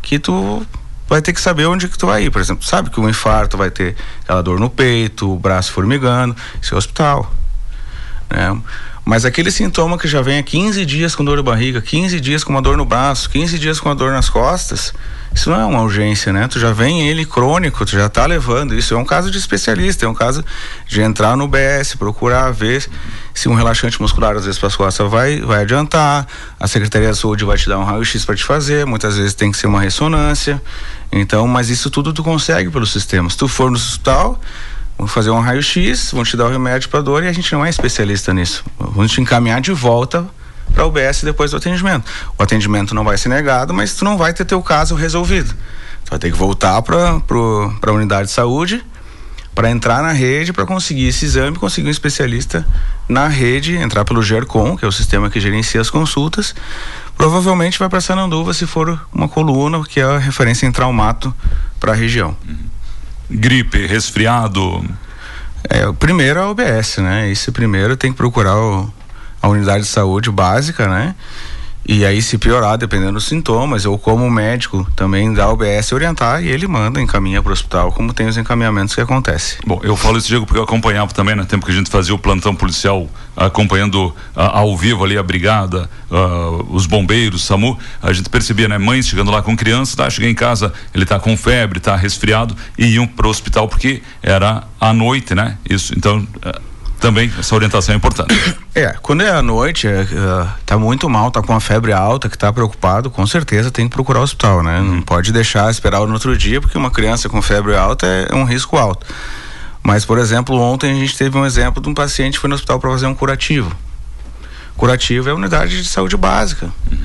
[0.02, 0.66] que tu
[1.08, 2.32] vai ter que saber onde que tu vai ir.
[2.32, 6.36] Por exemplo, sabe que um infarto vai ter aquela dor no peito, o braço formigando,
[6.62, 7.32] isso é hospital.
[8.30, 8.58] Né?
[9.04, 12.44] Mas aquele sintoma que já vem há 15 dias com dor de barriga, 15 dias
[12.44, 14.94] com uma dor no braço, 15 dias com uma dor nas costas,
[15.36, 16.48] isso não é uma urgência, né?
[16.48, 18.74] Tu já vem ele crônico, tu já tá levando.
[18.74, 20.44] Isso é um caso de especialista, é um caso
[20.88, 22.88] de entrar no BS, procurar ver
[23.34, 26.26] se um relaxante muscular às vezes para costas vai, vai adiantar.
[26.58, 29.52] A Secretaria da Saúde vai te dar um raio-x para te fazer, muitas vezes tem
[29.52, 30.62] que ser uma ressonância.
[31.12, 33.30] Então, mas isso tudo tu consegue pelo sistema.
[33.30, 34.40] Se tu for no hospital,
[34.98, 37.66] Vamos fazer um raio-x, vão te dar o remédio para dor e a gente não
[37.66, 38.64] é especialista nisso.
[38.80, 40.26] Vamos te encaminhar de volta
[40.74, 42.06] para o UBS depois do atendimento.
[42.38, 45.54] O atendimento não vai ser negado, mas tu não vai ter teu caso resolvido.
[46.04, 47.22] Tu vai ter que voltar para
[47.88, 48.84] a unidade de saúde
[49.54, 52.68] para entrar na rede para conseguir esse exame, conseguir um especialista
[53.08, 56.54] na rede, entrar pelo GERCOM, que é o sistema que gerencia as consultas.
[57.18, 61.34] Provavelmente vai para Sananduva se for uma coluna, que é a referência em traumato
[61.80, 62.36] para a região.
[62.46, 62.76] Uhum
[63.30, 64.84] gripe, resfriado?
[65.68, 67.30] É, o primeiro é a OBS, né?
[67.32, 68.94] Esse primeiro tem que procurar o,
[69.46, 71.14] a unidade de saúde básica, né?
[71.88, 76.44] E aí, se piorar, dependendo dos sintomas, ou como médico também dá o BS orientar
[76.44, 79.60] e ele manda, encaminha para o hospital, como tem os encaminhamentos que acontecem.
[79.68, 81.92] Bom, eu falo isso, Diego, porque eu acompanhava também no né, tempo que a gente
[81.92, 87.78] fazia o plantão policial, acompanhando uh, ao vivo ali a brigada, uh, os bombeiros, SAMU.
[88.02, 91.20] A gente percebia, né, mães chegando lá com criança, tá, cheguei em casa, ele tá
[91.20, 95.60] com febre, tá resfriado, e iam para o hospital porque era à noite, né?
[95.70, 96.28] Isso, então.
[96.44, 96.75] Uh,
[97.06, 98.34] também essa orientação é importante.
[98.78, 102.28] É, quando é à noite, é, uh, tá muito mal, tá com uma febre alta,
[102.28, 104.82] que tá preocupado, com certeza tem que procurar o hospital, né?
[104.82, 108.36] Não pode deixar esperar no outro dia, porque uma criança com febre alta é, é
[108.36, 109.08] um risco alto.
[109.82, 112.56] Mas, por exemplo, ontem a gente teve um exemplo de um paciente que foi no
[112.56, 113.74] hospital para fazer um curativo.
[114.76, 116.70] Curativo é a unidade de saúde básica.
[116.92, 116.98] Uhum.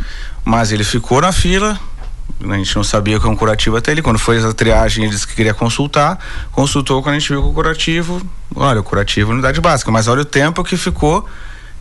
[0.45, 1.79] Mas ele ficou na fila,
[2.49, 4.03] a gente não sabia que é um curativo até ele.
[4.03, 6.19] Quando foi a triagem, ele disse que queria consultar.
[6.51, 8.23] Consultou quando a gente viu que o curativo,
[8.55, 11.29] olha, o curativo é unidade básica, mas olha o tempo que ficou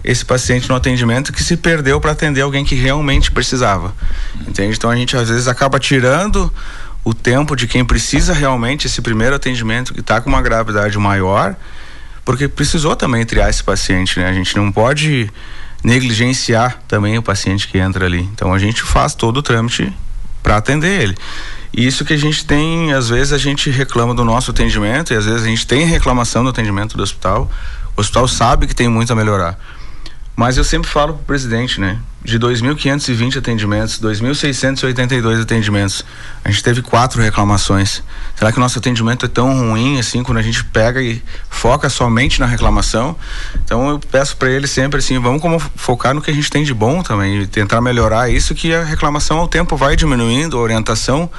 [0.03, 3.93] esse paciente no atendimento que se perdeu para atender alguém que realmente precisava.
[4.47, 4.75] Entende?
[4.77, 6.51] Então a gente às vezes acaba tirando
[7.03, 11.55] o tempo de quem precisa realmente esse primeiro atendimento que está com uma gravidade maior,
[12.23, 14.29] porque precisou também triar esse paciente, né?
[14.29, 15.31] A gente não pode
[15.83, 18.21] negligenciar também o paciente que entra ali.
[18.33, 19.93] Então a gente faz todo o trâmite
[20.41, 21.17] para atender ele.
[21.73, 25.25] Isso que a gente tem, às vezes a gente reclama do nosso atendimento e às
[25.25, 27.49] vezes a gente tem reclamação do atendimento do hospital.
[27.95, 29.57] O hospital sabe que tem muito a melhorar.
[30.39, 31.97] Mas eu sempre falo pro presidente, né?
[32.23, 36.05] De 2.520 atendimentos, 2.682 atendimentos,
[36.45, 38.01] a gente teve quatro reclamações.
[38.37, 41.89] Será que o nosso atendimento é tão ruim assim quando a gente pega e foca
[41.89, 43.17] somente na reclamação?
[43.65, 46.63] Então eu peço para ele sempre assim, vamos como focar no que a gente tem
[46.63, 50.61] de bom também e tentar melhorar isso que a reclamação ao tempo vai diminuindo, a
[50.61, 51.29] orientação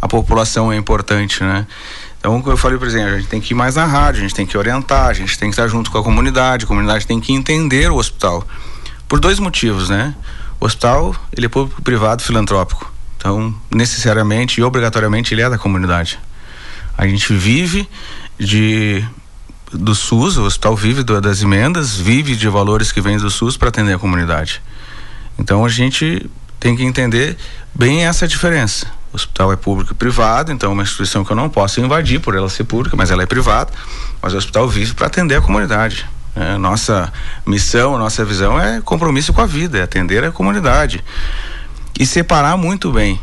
[0.00, 1.66] à população é importante, né?
[2.24, 4.22] Então, como eu falei, por exemplo, a gente tem que ir mais na rádio, a
[4.22, 7.06] gente tem que orientar, a gente tem que estar junto com a comunidade, a comunidade
[7.06, 8.48] tem que entender o hospital.
[9.06, 10.14] Por dois motivos, né?
[10.58, 12.90] O hospital, ele é público, privado, filantrópico.
[13.18, 16.18] Então, necessariamente e obrigatoriamente ele é da comunidade.
[16.96, 17.86] A gente vive
[18.38, 19.04] de
[19.70, 23.58] do SUS, o hospital vive do, das emendas, vive de valores que vêm do SUS
[23.58, 24.62] para atender a comunidade.
[25.38, 26.26] Então a gente
[26.58, 27.36] tem que entender
[27.74, 28.86] bem essa diferença.
[29.14, 32.18] O hospital é público e privado, então é uma instituição que eu não posso invadir
[32.18, 33.72] por ela ser pública, mas ela é privada.
[34.20, 36.04] Mas o hospital vive para atender a comunidade.
[36.34, 37.12] É, nossa
[37.46, 41.04] missão, nossa visão é compromisso com a vida, é atender a comunidade.
[41.96, 43.20] E separar muito bem.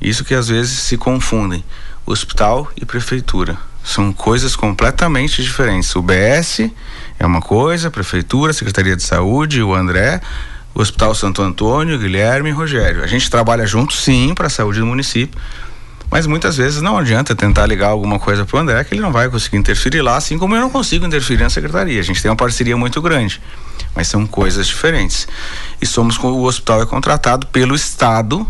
[0.00, 1.64] Isso que às vezes se confundem.
[2.06, 3.58] Hospital e prefeitura.
[3.82, 5.96] São coisas completamente diferentes.
[5.96, 6.70] O BS
[7.18, 10.20] é uma coisa, a prefeitura, a Secretaria de Saúde, o André,
[10.74, 13.02] o Hospital Santo Antônio, Guilherme e Rogério.
[13.02, 15.40] A gente trabalha junto, sim, para a saúde do município,
[16.10, 19.12] mas muitas vezes não adianta tentar ligar alguma coisa para o André que ele não
[19.12, 22.00] vai conseguir interferir lá, assim como eu não consigo interferir na secretaria.
[22.00, 23.40] A gente tem uma parceria muito grande,
[23.94, 25.26] mas são coisas diferentes.
[25.80, 28.46] E somos o hospital é contratado pelo Estado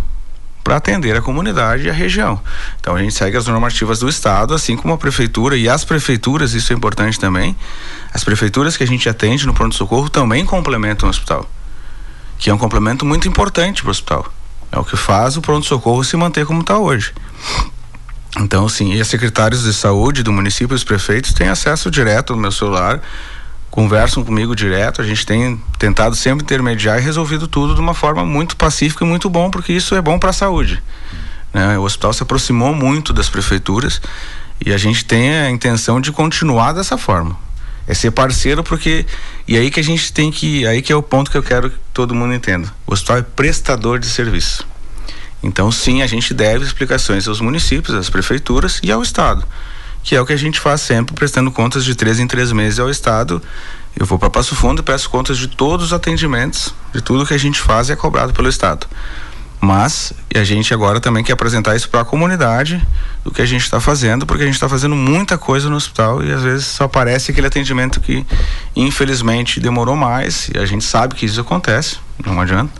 [0.64, 2.40] para atender a comunidade e a região.
[2.80, 6.54] Então a gente segue as normativas do estado, assim como a prefeitura e as prefeituras,
[6.54, 7.54] isso é importante também.
[8.12, 11.48] As prefeituras que a gente atende no pronto socorro também complementam o hospital,
[12.38, 14.26] que é um complemento muito importante para o hospital.
[14.70, 17.12] É o que faz o pronto socorro se manter como está hoje.
[18.40, 22.38] Então, sim, e os secretários de saúde do município, os prefeitos têm acesso direto ao
[22.38, 23.00] meu celular
[23.74, 28.24] conversam comigo direto, a gente tem tentado sempre intermediar e resolvido tudo de uma forma
[28.24, 30.80] muito pacífica e muito bom, porque isso é bom para a saúde.
[31.52, 31.76] Né?
[31.76, 34.00] O hospital se aproximou muito das prefeituras
[34.64, 37.36] e a gente tem a intenção de continuar dessa forma.
[37.86, 39.04] É ser parceiro porque
[39.46, 41.70] e aí que a gente tem que aí que é o ponto que eu quero
[41.70, 42.72] que todo mundo entenda.
[42.86, 44.66] O hospital é prestador de serviço.
[45.42, 49.46] Então sim, a gente deve explicações aos municípios, às prefeituras e ao estado
[50.04, 52.78] que é o que a gente faz sempre, prestando contas de três em três meses
[52.78, 53.42] ao Estado.
[53.98, 57.32] Eu vou para Passo Fundo e peço contas de todos os atendimentos, de tudo que
[57.32, 58.86] a gente faz e é cobrado pelo Estado.
[59.64, 62.86] Mas a gente agora também quer apresentar isso para a comunidade
[63.24, 66.22] do que a gente está fazendo, porque a gente está fazendo muita coisa no hospital
[66.22, 68.26] e às vezes só aparece aquele atendimento que
[68.76, 71.96] infelizmente demorou mais e a gente sabe que isso acontece,
[72.26, 72.70] não adianta.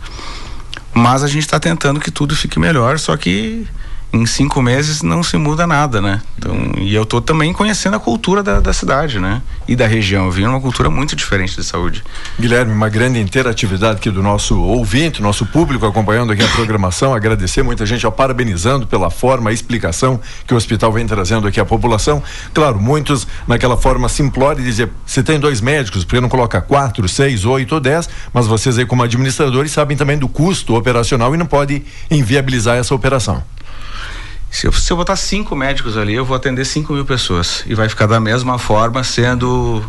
[0.93, 3.67] Mas a gente está tentando que tudo fique melhor, só que
[4.15, 6.21] em cinco meses não se muda nada, né?
[6.37, 9.41] Então, e eu tô também conhecendo a cultura da, da cidade, né?
[9.67, 10.25] E da região.
[10.25, 12.03] Eu vi uma cultura muito diferente de saúde.
[12.39, 17.13] Guilherme, uma grande interatividade aqui do nosso ouvinte, nosso público acompanhando aqui a programação.
[17.13, 21.59] Agradecer muita gente, ó, parabenizando pela forma, a explicação que o hospital vem trazendo aqui
[21.59, 22.23] à população.
[22.53, 27.07] Claro, muitos naquela forma simplória dizer, se tem dois médicos, por que não coloca quatro,
[27.09, 28.09] seis, oito ou dez?
[28.33, 32.95] Mas vocês aí como administradores sabem também do custo operacional e não pode inviabilizar essa
[32.95, 33.43] operação.
[34.55, 37.61] Se eu, se eu botar cinco médicos ali, eu vou atender cinco mil pessoas.
[37.65, 39.83] E vai ficar da mesma forma sendo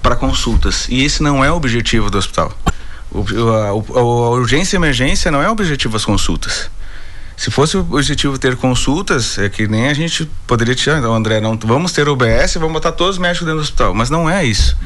[0.00, 0.86] para consultas.
[0.88, 2.56] E esse não é o objetivo do hospital.
[3.10, 6.70] O, a, a, urgência e emergência não é o objetivo das consultas.
[7.36, 11.40] Se fosse o objetivo ter consultas, é que nem a gente poderia tirar, então, André,
[11.40, 14.44] não vamos ter OBS, vamos botar todos os médicos dentro do hospital, mas não é
[14.44, 14.76] isso.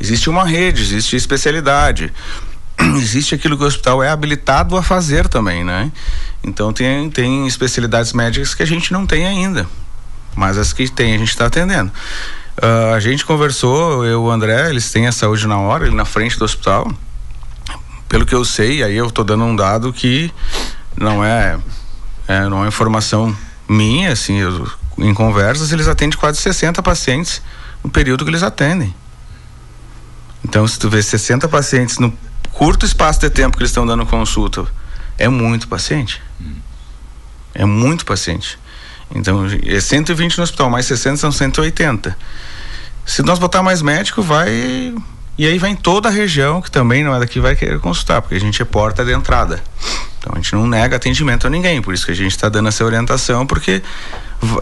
[0.00, 2.10] Existe uma rede, existe especialidade.
[2.96, 5.90] Existe aquilo que o hospital é habilitado a fazer também, né?
[6.42, 9.66] Então tem, tem especialidades médicas que a gente não tem ainda,
[10.34, 11.90] mas as que tem a gente está atendendo.
[12.58, 16.04] Uh, a gente conversou, eu o André, eles têm a saúde na hora, ele na
[16.04, 16.90] frente do hospital.
[18.08, 20.32] Pelo que eu sei, aí eu estou dando um dado que
[20.96, 21.58] não é,
[22.26, 23.36] é não é informação
[23.68, 27.42] minha, assim, eu, em conversas, eles atendem quase 60 pacientes
[27.84, 28.94] no período que eles atendem.
[30.44, 32.12] Então, se tu vê 60 pacientes no
[32.52, 34.66] curto espaço de tempo que eles estão dando consulta,
[35.16, 36.22] é muito paciente.
[37.54, 38.58] É muito paciente.
[39.14, 42.16] Então, é 120 no hospital, mais 60 são 180.
[43.06, 44.94] Se nós botar mais médico, vai.
[45.36, 48.34] E aí vem toda a região, que também não é daqui, vai querer consultar, porque
[48.34, 49.62] a gente é porta de entrada.
[50.18, 52.68] Então a gente não nega atendimento a ninguém, por isso que a gente está dando
[52.68, 53.82] essa orientação, porque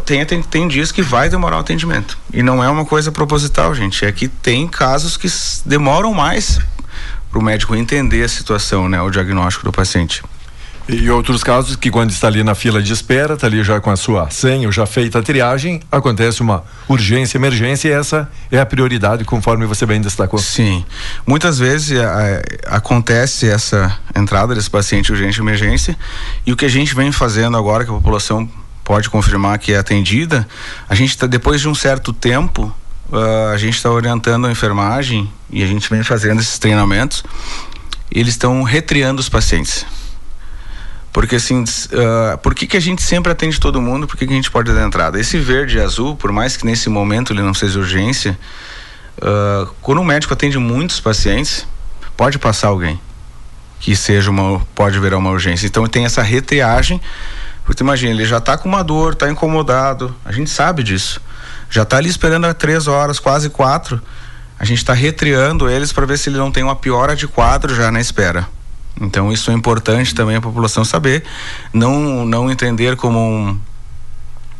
[0.05, 2.16] tem, tem, tem dias que vai demorar o atendimento.
[2.32, 4.05] E não é uma coisa proposital, gente.
[4.05, 5.28] É que tem casos que
[5.64, 6.61] demoram mais
[7.30, 9.00] para o médico entender a situação, né?
[9.00, 10.22] O diagnóstico do paciente.
[10.88, 13.90] E outros casos que quando está ali na fila de espera, está ali já com
[13.90, 18.64] a sua senha, já feita a triagem, acontece uma urgência, emergência e essa é a
[18.64, 20.38] prioridade, conforme você bem destacou.
[20.38, 20.84] Sim.
[21.26, 25.96] Muitas vezes a, a, acontece essa entrada desse paciente urgente emergência
[26.46, 28.48] e o que a gente vem fazendo agora, que a população
[28.84, 30.46] pode confirmar que é atendida,
[30.88, 32.72] a gente está, depois de um certo tempo,
[33.10, 37.22] uh, a gente está orientando a enfermagem e a gente vem fazendo esses treinamentos,
[38.11, 39.84] eles estão retriando os pacientes
[41.12, 44.07] Porque assim, uh, por que, que a gente sempre atende todo mundo?
[44.07, 45.18] Por que, que a gente pode dar entrada?
[45.18, 48.38] Esse verde e azul, por mais que nesse momento ele não seja urgência,
[49.18, 51.66] uh, quando o médico atende muitos pacientes,
[52.16, 53.01] pode passar alguém
[53.78, 55.66] que seja uma, pode virar uma urgência.
[55.66, 57.01] Então tem essa retriagem,
[57.64, 61.20] porque imagina, ele já está com uma dor, está incomodado, a gente sabe disso.
[61.68, 64.01] Já está ali esperando há três horas, quase quatro.
[64.59, 67.74] A gente está retriando eles para ver se ele não tem uma piora de quadro
[67.74, 68.48] já na espera.
[69.00, 71.22] Então isso é importante também a população saber,
[71.72, 73.61] não não entender como um,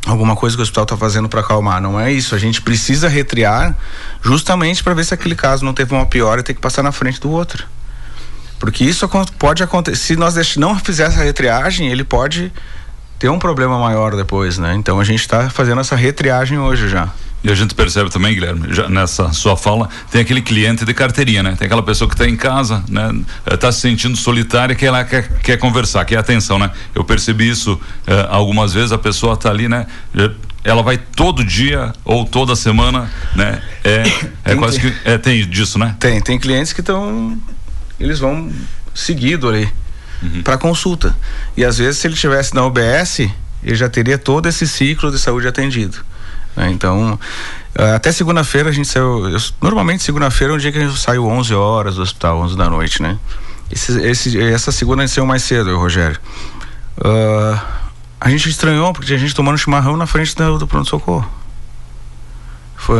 [0.05, 1.81] alguma coisa que o hospital está fazendo para acalmar.
[1.81, 2.35] Não é isso.
[2.35, 3.75] A gente precisa retriar
[4.21, 6.91] justamente para ver se aquele caso não teve uma piora e tem que passar na
[6.91, 7.65] frente do outro.
[8.59, 9.97] Porque isso pode acontecer.
[9.97, 12.51] Se nós não fizer essa retriagem, ele pode
[13.19, 14.75] ter um problema maior depois, né?
[14.75, 17.09] Então a gente está fazendo essa retriagem hoje já.
[17.47, 21.55] E a gente percebe também, Guilherme, nessa sua fala, tem aquele cliente de carteirinha, né?
[21.57, 23.09] Tem aquela pessoa que está em casa, né?
[23.49, 26.69] Está se sentindo solitária, que ela quer, quer conversar, quer atenção, né?
[26.93, 29.87] Eu percebi isso eh, algumas vezes, a pessoa está ali, né?
[30.61, 33.61] Ela vai todo dia ou toda semana, né?
[33.81, 34.03] É,
[34.43, 34.93] é quase que.
[35.05, 35.95] É, tem disso, né?
[36.01, 37.41] Tem, tem clientes que estão.
[37.97, 38.51] Eles vão
[38.93, 39.71] seguido ali
[40.21, 40.43] uhum.
[40.43, 41.15] para consulta.
[41.55, 43.19] E às vezes, se ele estivesse na OBS,
[43.63, 46.05] ele já teria todo esse ciclo de saúde atendido.
[46.57, 46.71] Né?
[46.71, 47.17] Então,
[47.75, 49.29] eh, até segunda-feira a gente saiu.
[49.29, 52.57] Eu, normalmente, segunda-feira é um dia que a gente saiu 11 horas do hospital, 11
[52.57, 53.17] da noite, né?
[53.71, 56.19] Esse, esse, essa segunda a gente saiu mais cedo, eu, Rogério.
[56.97, 57.61] Uh,
[58.19, 61.29] a gente estranhou porque a gente tomando chimarrão na frente do, do pronto-socorro.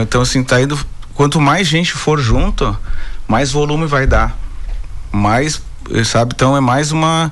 [0.02, 0.78] Então, assim, tá indo.
[1.16, 2.78] Quanto mais gente for junto,
[3.28, 4.38] mais volume vai dar.
[5.12, 5.62] Mais,
[6.06, 6.34] sabe?
[6.36, 7.32] Então é mais uma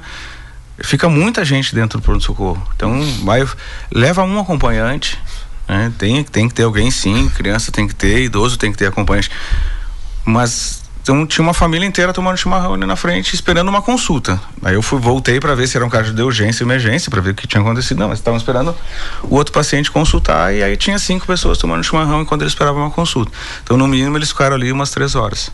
[0.84, 2.62] fica muita gente dentro do pronto-socorro.
[2.76, 3.48] Então, vai,
[3.92, 5.20] leva um acompanhante,
[5.68, 5.92] né?
[5.98, 9.30] Tem, tem que ter alguém sim, criança tem que ter, idoso tem que ter acompanhante.
[10.24, 14.42] Mas então tinha uma família inteira tomando chimarrão ali na frente, esperando uma consulta.
[14.64, 17.22] Aí eu fui, voltei para ver se era um caso de urgência e emergência, para
[17.22, 18.00] ver o que tinha acontecido.
[18.00, 18.76] Não, mas estavam esperando
[19.22, 22.90] o outro paciente consultar e aí tinha cinco pessoas tomando chimarrão enquanto eles esperavam uma
[22.90, 23.32] consulta.
[23.64, 25.52] Então, no mínimo, eles ficaram ali umas três horas,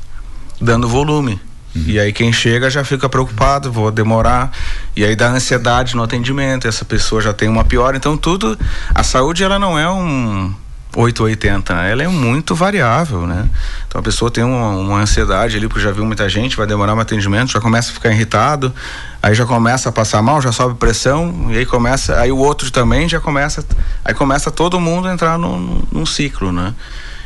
[0.62, 1.38] dando volume.
[1.76, 1.84] Uhum.
[1.88, 4.51] E aí quem chega já fica preocupado, vou demorar.
[4.95, 7.95] E aí dá ansiedade no atendimento, essa pessoa já tem uma pior.
[7.95, 8.57] Então tudo,
[8.93, 10.53] a saúde ela não é um
[10.95, 11.91] 880, né?
[11.91, 13.49] ela é muito variável, né?
[13.88, 16.93] Então a pessoa tem uma, uma, ansiedade ali, porque já viu muita gente, vai demorar
[16.93, 18.74] um atendimento, já começa a ficar irritado,
[19.24, 22.69] aí já começa a passar mal, já sobe pressão, e aí começa, aí o outro
[22.72, 23.65] também já começa,
[24.03, 26.74] aí começa todo mundo a entrar num, num ciclo, né?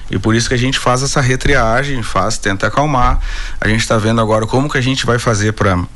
[0.09, 3.19] E por isso que a gente faz essa retriagem, faz, tenta acalmar.
[3.59, 5.87] A gente está vendo agora como que a gente vai fazer para uh,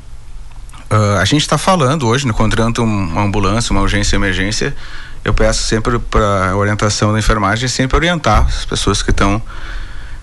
[0.90, 4.74] ah, a gente está falando hoje, né, encontrando uma ambulância, uma urgência emergência,
[5.24, 9.40] eu peço sempre para orientação da enfermagem sempre orientar as pessoas que estão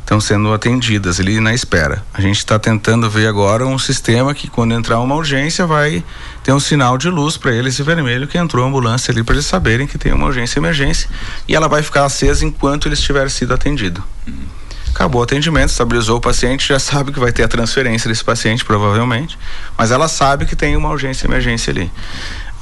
[0.07, 2.01] estão sendo atendidas ali na espera.
[2.13, 6.01] A gente está tentando ver agora um sistema que quando entrar uma urgência vai
[6.45, 9.45] ter um sinal de luz para eles vermelho que entrou a ambulância ali para eles
[9.45, 11.09] saberem que tem uma urgência emergência
[11.45, 14.01] e ela vai ficar acesa enquanto eles tiverem sido atendido.
[14.25, 14.45] Uhum.
[14.91, 18.63] Acabou o atendimento, estabilizou o paciente, já sabe que vai ter a transferência desse paciente
[18.63, 19.37] provavelmente,
[19.77, 21.91] mas ela sabe que tem uma urgência emergência ali.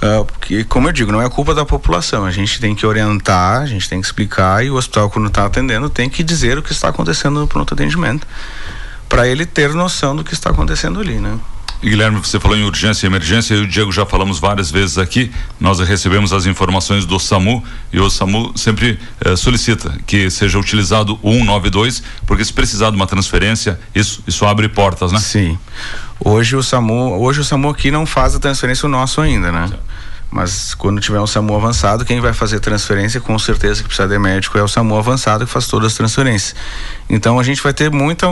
[0.01, 2.25] Uh, porque, como eu digo, não é culpa da população.
[2.25, 5.45] A gente tem que orientar, a gente tem que explicar e o hospital, quando está
[5.45, 8.27] atendendo, tem que dizer o que está acontecendo no pronto atendimento
[9.07, 11.39] para ele ter noção do que está acontecendo ali, né?
[11.81, 14.97] Guilherme, você falou em urgência e emergência, eu e o Diego já falamos várias vezes
[14.97, 15.31] aqui.
[15.59, 21.19] Nós recebemos as informações do SAMU e o SAMU sempre eh, solicita que seja utilizado
[21.21, 25.19] o 192, porque se precisar de uma transferência, isso, isso abre portas, né?
[25.19, 25.59] Sim.
[26.19, 29.69] Hoje o SAMU, hoje o SAMU aqui não faz a transferência o nosso ainda, né?
[30.31, 34.17] Mas quando tiver um SAMU avançado, quem vai fazer transferência, com certeza que precisa de
[34.17, 36.55] médico, é o SAMU avançado que faz todas as transferências.
[37.09, 38.27] Então a gente vai ter muita.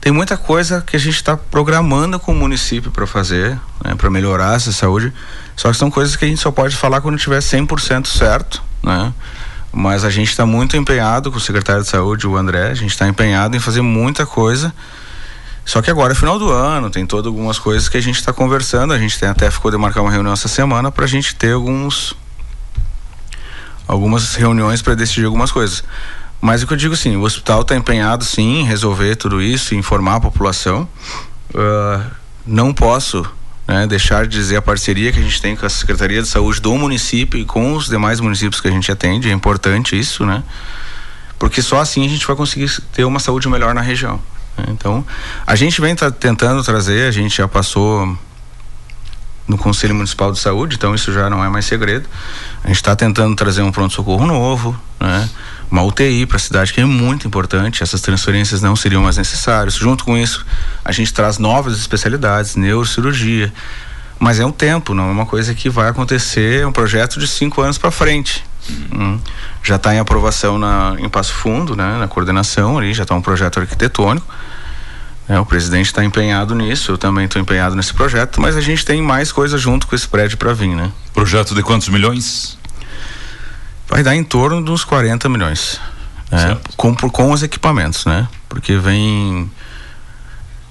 [0.00, 4.10] Tem muita coisa que a gente está programando com o município para fazer, né, para
[4.10, 5.12] melhorar essa saúde.
[5.56, 9.12] Só que são coisas que a gente só pode falar quando tiver 100% certo, né?
[9.72, 12.90] Mas a gente está muito empenhado com o secretário de saúde, o André, a gente
[12.90, 14.74] está empenhado em fazer muita coisa
[15.70, 18.32] só que agora é final do ano, tem todas algumas coisas que a gente está
[18.32, 18.92] conversando.
[18.92, 21.52] A gente tem até ficou de marcar uma reunião essa semana para a gente ter
[21.52, 22.12] alguns
[23.86, 25.84] algumas reuniões para decidir algumas coisas.
[26.40, 29.72] Mas o que eu digo assim, o hospital está empenhado sim em resolver tudo isso,
[29.76, 30.88] informar a população.
[31.54, 32.04] Uh,
[32.44, 33.24] não posso
[33.68, 36.60] né, deixar de dizer a parceria que a gente tem com a Secretaria de Saúde
[36.60, 39.30] do município e com os demais municípios que a gente atende.
[39.30, 40.42] É importante isso, né?
[41.38, 44.20] Porque só assim a gente vai conseguir ter uma saúde melhor na região.
[44.60, 44.64] Né?
[44.68, 45.04] Então,
[45.46, 48.16] a gente vem tentando trazer, a gente já passou
[49.50, 52.08] no Conselho Municipal de Saúde, então isso já não é mais segredo.
[52.62, 55.28] A gente está tentando trazer um pronto-socorro novo, né?
[55.70, 57.82] uma UTI para a cidade, que é muito importante.
[57.82, 59.74] Essas transferências não seriam mais necessárias.
[59.74, 60.46] Junto com isso,
[60.84, 63.52] a gente traz novas especialidades, neurocirurgia,
[64.18, 67.26] Mas é um tempo, não é uma coisa que vai acontecer, é um projeto de
[67.26, 68.44] cinco anos para frente.
[68.92, 69.18] Hum.
[69.62, 73.22] Já está em aprovação na, em Passo Fundo, né, na coordenação ali, já está um
[73.22, 74.26] projeto arquitetônico.
[75.30, 78.84] É, o presidente está empenhado nisso, eu também estou empenhado nesse projeto, mas a gente
[78.84, 80.90] tem mais coisas junto com esse prédio para vir, né?
[81.14, 82.58] Projeto de quantos milhões?
[83.88, 85.80] Vai dar em torno dos 40 milhões.
[86.32, 86.58] Né?
[86.76, 88.26] Com, com os equipamentos, né?
[88.48, 89.48] Porque vem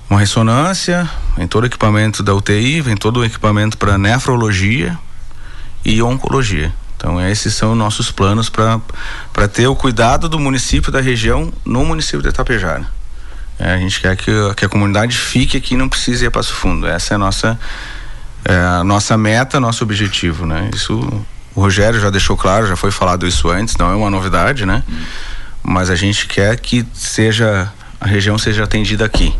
[0.09, 4.99] uma ressonância, vem todo o equipamento da UTI, vem todo o equipamento para nefrologia
[5.85, 6.73] e oncologia.
[6.97, 12.21] Então esses são nossos planos para ter o cuidado do município da região no município
[12.21, 12.98] de Itapejara.
[13.59, 16.31] É, a gente quer que, que a comunidade fique aqui e não precise ir a
[16.31, 16.87] Passo Fundo.
[16.87, 17.59] Essa é a nossa,
[18.45, 20.69] é, a nossa meta, nosso objetivo, né?
[20.73, 20.97] Isso
[21.53, 24.81] o Rogério já deixou claro, já foi falado isso antes, não é uma novidade, né?
[25.61, 27.69] Mas a gente quer que seja
[27.99, 29.35] a região seja atendida aqui.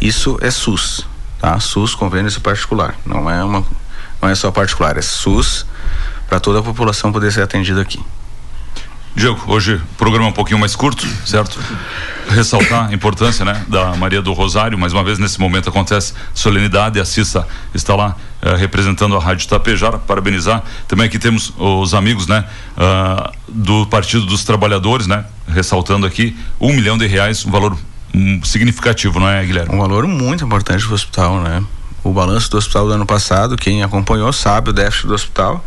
[0.00, 1.04] Isso é SUS,
[1.40, 1.58] tá?
[1.58, 3.64] SUS convênio particular, não é uma
[4.22, 5.66] não é só particular, é SUS
[6.28, 8.00] para toda a população poder ser atendida aqui.
[9.16, 11.60] Diego, hoje o programa é um pouquinho mais curto, certo?
[12.30, 14.76] Ressaltar a importância, né, da Maria do Rosário.
[14.76, 16.98] Mais uma vez nesse momento acontece solenidade.
[16.98, 19.98] A Cissa está lá eh, representando a Rádio Tapejara.
[19.98, 20.64] Parabenizar.
[20.88, 22.44] Também aqui temos os amigos, né,
[22.76, 27.78] uh, do Partido dos Trabalhadores, né, ressaltando aqui um milhão de reais, um valor
[28.12, 29.74] um, significativo, não é, Guilherme?
[29.74, 31.62] Um valor muito importante para o hospital, né?
[32.02, 35.64] O balanço do hospital do ano passado, quem acompanhou sabe o déficit do hospital.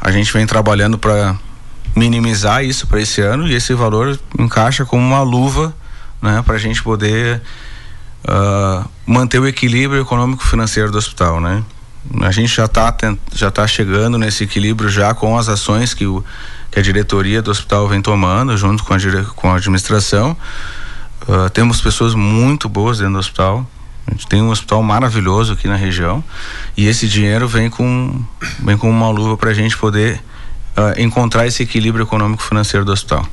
[0.00, 1.36] A gente vem trabalhando para
[1.98, 5.74] minimizar isso para esse ano e esse valor encaixa como uma luva
[6.22, 7.42] né, para a gente poder
[8.24, 11.62] uh, manter o equilíbrio econômico financeiro do hospital, né?
[12.20, 12.94] A gente já está
[13.34, 16.24] já tá chegando nesse equilíbrio já com as ações que, o,
[16.70, 18.98] que a diretoria do hospital vem tomando junto com a,
[19.34, 20.36] com a administração.
[21.28, 23.66] Uh, temos pessoas muito boas dentro do hospital.
[24.06, 26.24] A gente tem um hospital maravilhoso aqui na região
[26.76, 28.24] e esse dinheiro vem com
[28.60, 30.22] vem com uma luva para a gente poder
[30.78, 33.26] uh, encontrar esse equilíbrio econômico financeiro do hospital.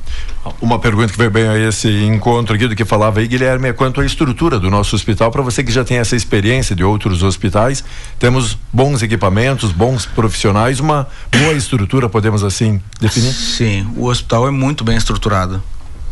[0.60, 3.72] Uma pergunta que veio bem a esse encontro aqui do que falava aí, Guilherme, é
[3.72, 5.30] quanto à estrutura do nosso hospital.
[5.30, 7.84] Para você que já tem essa experiência de outros hospitais,
[8.18, 13.32] temos bons equipamentos, bons profissionais, uma boa estrutura, podemos assim definir?
[13.32, 15.62] Sim, o hospital é muito bem estruturado.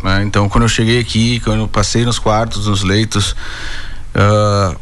[0.03, 0.23] Né?
[0.25, 3.35] Então, quando eu cheguei aqui, quando eu passei nos quartos, nos leitos,
[4.15, 4.77] uh,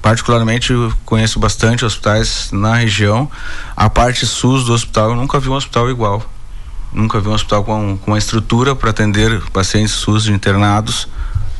[0.00, 0.72] particularmente
[1.04, 3.30] conheço bastante hospitais na região.
[3.76, 6.22] A parte SUS do hospital, eu nunca vi um hospital igual.
[6.92, 11.08] Nunca vi um hospital com, com uma estrutura para atender pacientes SUS internados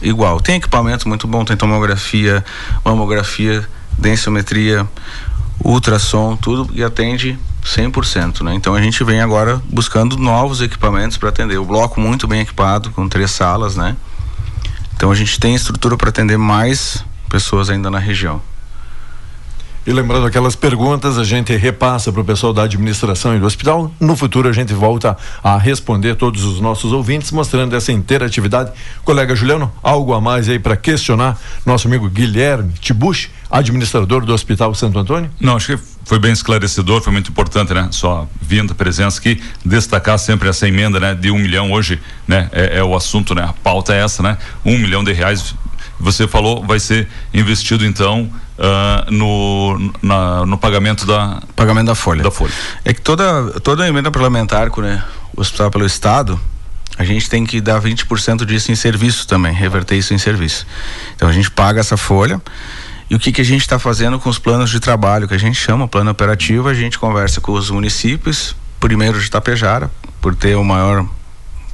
[0.00, 0.40] igual.
[0.40, 2.44] Tem equipamento muito bom, tem tomografia,
[2.84, 4.88] mamografia, densiometria,
[5.62, 8.54] ultrassom, tudo e atende 100%, né?
[8.54, 11.58] Então a gente vem agora buscando novos equipamentos para atender.
[11.58, 13.96] O bloco muito bem equipado, com três salas, né?
[14.96, 18.40] Então a gente tem estrutura para atender mais pessoas ainda na região.
[19.88, 23.90] E lembrando aquelas perguntas, a gente repassa para o pessoal da administração e do hospital.
[23.98, 28.70] No futuro a gente volta a responder todos os nossos ouvintes, mostrando essa interatividade.
[29.02, 34.74] Colega Juliano, algo a mais aí para questionar nosso amigo Guilherme Tibuche, administrador do Hospital
[34.74, 35.30] Santo Antônio?
[35.40, 37.88] Não, acho que foi bem esclarecedor, foi muito importante, né?
[37.90, 41.14] Só vindo presença aqui, destacar sempre essa emenda, né?
[41.14, 42.50] De um milhão hoje, né?
[42.52, 43.42] É, é o assunto, né?
[43.42, 44.36] A pauta é essa, né?
[44.66, 45.54] Um milhão de reais
[45.98, 52.22] você falou vai ser investido então uh, no, na, no pagamento da pagamento da folha.
[52.22, 52.52] Da folha.
[52.84, 55.04] É que toda toda emenda parlamentar, né,
[55.36, 56.40] o hospital pelo estado,
[56.96, 60.66] a gente tem que dar 20% disso em serviço também, reverter isso em serviço.
[61.14, 62.40] Então a gente paga essa folha.
[63.10, 65.38] E o que, que a gente está fazendo com os planos de trabalho, que a
[65.38, 70.56] gente chama plano operativo, a gente conversa com os municípios, primeiro de Tapejara, por ter
[70.56, 71.06] o maior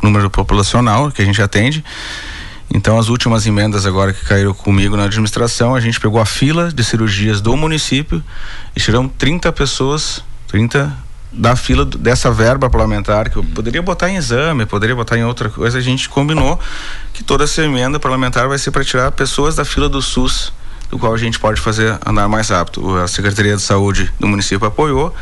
[0.01, 1.85] número populacional que a gente atende,
[2.73, 6.73] então, as últimas emendas agora que caíram comigo na administração, a gente pegou a fila
[6.73, 8.23] de cirurgias do município
[8.75, 10.93] e tiramos 30 pessoas, 30
[11.31, 15.51] da fila dessa verba parlamentar que eu poderia botar em exame, poderia botar em outra
[15.51, 16.59] coisa, a gente combinou
[17.13, 20.53] que toda essa emenda parlamentar vai ser para tirar pessoas da fila do SUS,
[20.91, 22.97] do qual a gente pode fazer andar mais rápido.
[22.99, 25.13] A Secretaria de Saúde do município apoiou,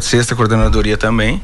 [0.00, 1.42] sexta coordenadoria também.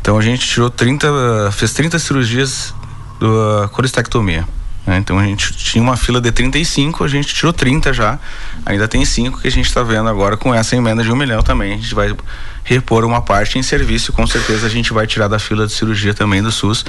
[0.00, 2.74] Então a gente tirou 30, fez 30 cirurgias
[3.18, 4.46] da colestectomia.
[4.88, 4.96] Né?
[4.96, 8.18] Então a gente tinha uma fila de 35, a gente tirou 30 já.
[8.64, 11.42] Ainda tem cinco que a gente está vendo agora com essa emenda de um milhão
[11.42, 11.74] também.
[11.74, 12.16] A gente vai
[12.64, 14.14] repor uma parte em serviço.
[14.14, 16.86] Com certeza a gente vai tirar da fila de cirurgia também do SUS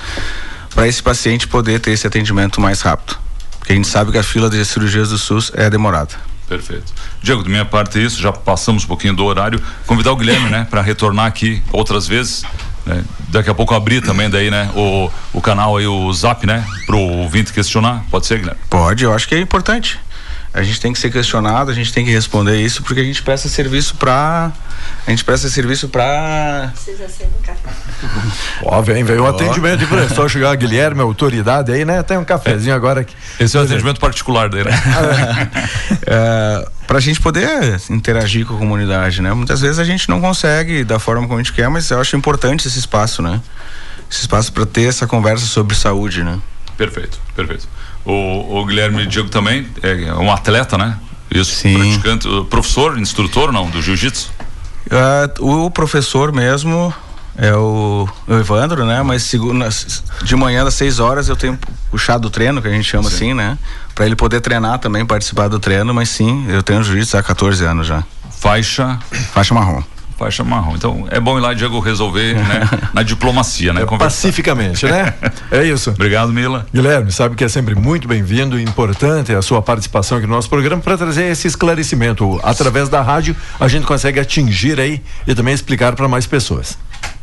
[0.73, 3.17] para esse paciente poder ter esse atendimento mais rápido.
[3.59, 6.15] Porque a gente sabe que a fila de cirurgias do SUS é demorada.
[6.47, 6.93] Perfeito.
[7.21, 9.61] Diego, de minha parte é isso, já passamos um pouquinho do horário.
[9.85, 12.45] Convidar o Guilherme, né, para retornar aqui outras vezes.
[12.89, 13.03] Né?
[13.29, 14.69] Daqui a pouco abrir também daí, né?
[14.75, 16.65] O, o canal aí, o Zap, né?
[16.85, 18.03] Pro ouvinte questionar.
[18.09, 18.59] Pode ser, Guilherme?
[18.69, 19.99] Pode, eu acho que é importante.
[20.53, 23.21] A gente tem que ser questionado, a gente tem que responder isso, porque a gente
[23.21, 24.51] presta serviço para
[25.05, 27.69] a gente presta serviço para Precisa ser um café.
[28.63, 29.29] Ó, vem, veio o Ó.
[29.29, 32.01] atendimento, hein, só chegar Guilherme, autoridade aí, né?
[32.01, 33.15] Tem um cafezinho agora aqui.
[33.39, 34.69] Esse é o atendimento particular dele.
[36.07, 39.31] é, para a gente poder interagir com a comunidade, né?
[39.33, 42.15] Muitas vezes a gente não consegue da forma como a gente quer, mas eu acho
[42.17, 43.39] importante esse espaço, né?
[44.09, 46.39] Esse espaço para ter essa conversa sobre saúde, né?
[46.75, 47.67] Perfeito, perfeito.
[48.09, 50.97] O, o Guilherme Diego também é um atleta, né?
[51.29, 51.77] Isso, Sim.
[51.77, 54.31] praticante, uh, professor, instrutor, não, do jiu-jitsu?
[54.89, 56.91] Ah, o professor mesmo
[57.37, 59.03] é o, o Evandro, né?
[59.03, 59.69] Mas segunda,
[60.23, 61.59] de manhã das 6 horas eu tenho
[61.91, 63.59] puxado o treino, que a gente chama assim, né?
[63.93, 67.63] Para ele poder treinar também, participar do treino, mas sim, eu tenho jiu-jitsu há 14
[67.63, 68.03] anos já.
[68.31, 68.97] Faixa.
[69.31, 69.83] Faixa marrom.
[70.19, 70.75] Faixa marrom.
[70.75, 73.85] Então é bom ir lá, Diego, resolver né, na diplomacia, né?
[73.85, 74.03] Conversar.
[74.03, 75.13] Pacificamente, né?
[75.49, 75.91] É isso.
[75.91, 76.67] Obrigado, Mila.
[76.73, 80.49] Guilherme, sabe que é sempre muito bem-vindo e importante a sua participação aqui no nosso
[80.49, 82.39] programa para trazer esse esclarecimento.
[82.43, 86.77] Através da rádio, a gente consegue atingir aí e também explicar para mais pessoas.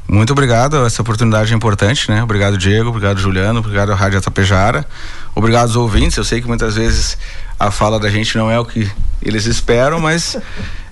[0.09, 2.23] Muito obrigado, essa oportunidade é importante, né?
[2.23, 4.87] Obrigado, Diego, obrigado, Juliano, obrigado, Rádio Atapejara.
[5.35, 7.19] Obrigado aos ouvintes, eu sei que muitas vezes
[7.61, 8.91] a fala da gente não é o que
[9.21, 10.39] eles esperam, mas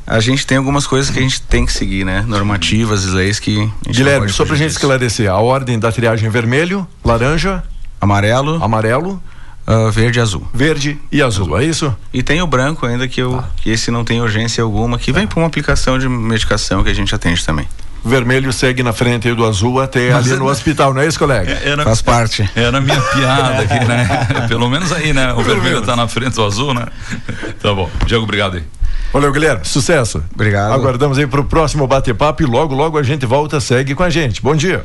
[0.06, 2.24] a gente tem algumas coisas que a gente tem que seguir, né?
[2.26, 3.52] Normativas, leis que.
[3.52, 7.62] a gente não Guilherme, só pra gente esclarecer, a ordem da triagem vermelho, laranja,
[8.00, 9.22] amarelo, amarelo,
[9.66, 10.46] ah, verde e azul.
[10.52, 11.94] verde e azul, é isso?
[12.12, 13.48] E tem o branco ainda que eu Tá.
[13.56, 16.94] que esse não tem urgência alguma, que vem para uma aplicação de medicação que a
[16.94, 17.66] gente atende também.
[18.04, 21.18] Vermelho segue na frente do azul até Mas ali é- no hospital, não é isso,
[21.18, 21.52] colega?
[21.64, 22.48] Era, Faz parte.
[22.54, 24.06] Era a minha piada aqui, né?
[24.46, 25.32] Pelo menos aí, né?
[25.32, 26.86] O vermelho tá na frente do azul, né?
[27.62, 27.88] Tá bom.
[28.06, 28.62] Diego, obrigado aí.
[29.12, 29.64] Valeu, Guilherme.
[29.64, 30.22] Sucesso.
[30.34, 30.72] Obrigado.
[30.72, 34.42] Aguardamos aí pro próximo bate-papo e logo, logo a gente volta, segue com a gente.
[34.42, 34.84] Bom dia.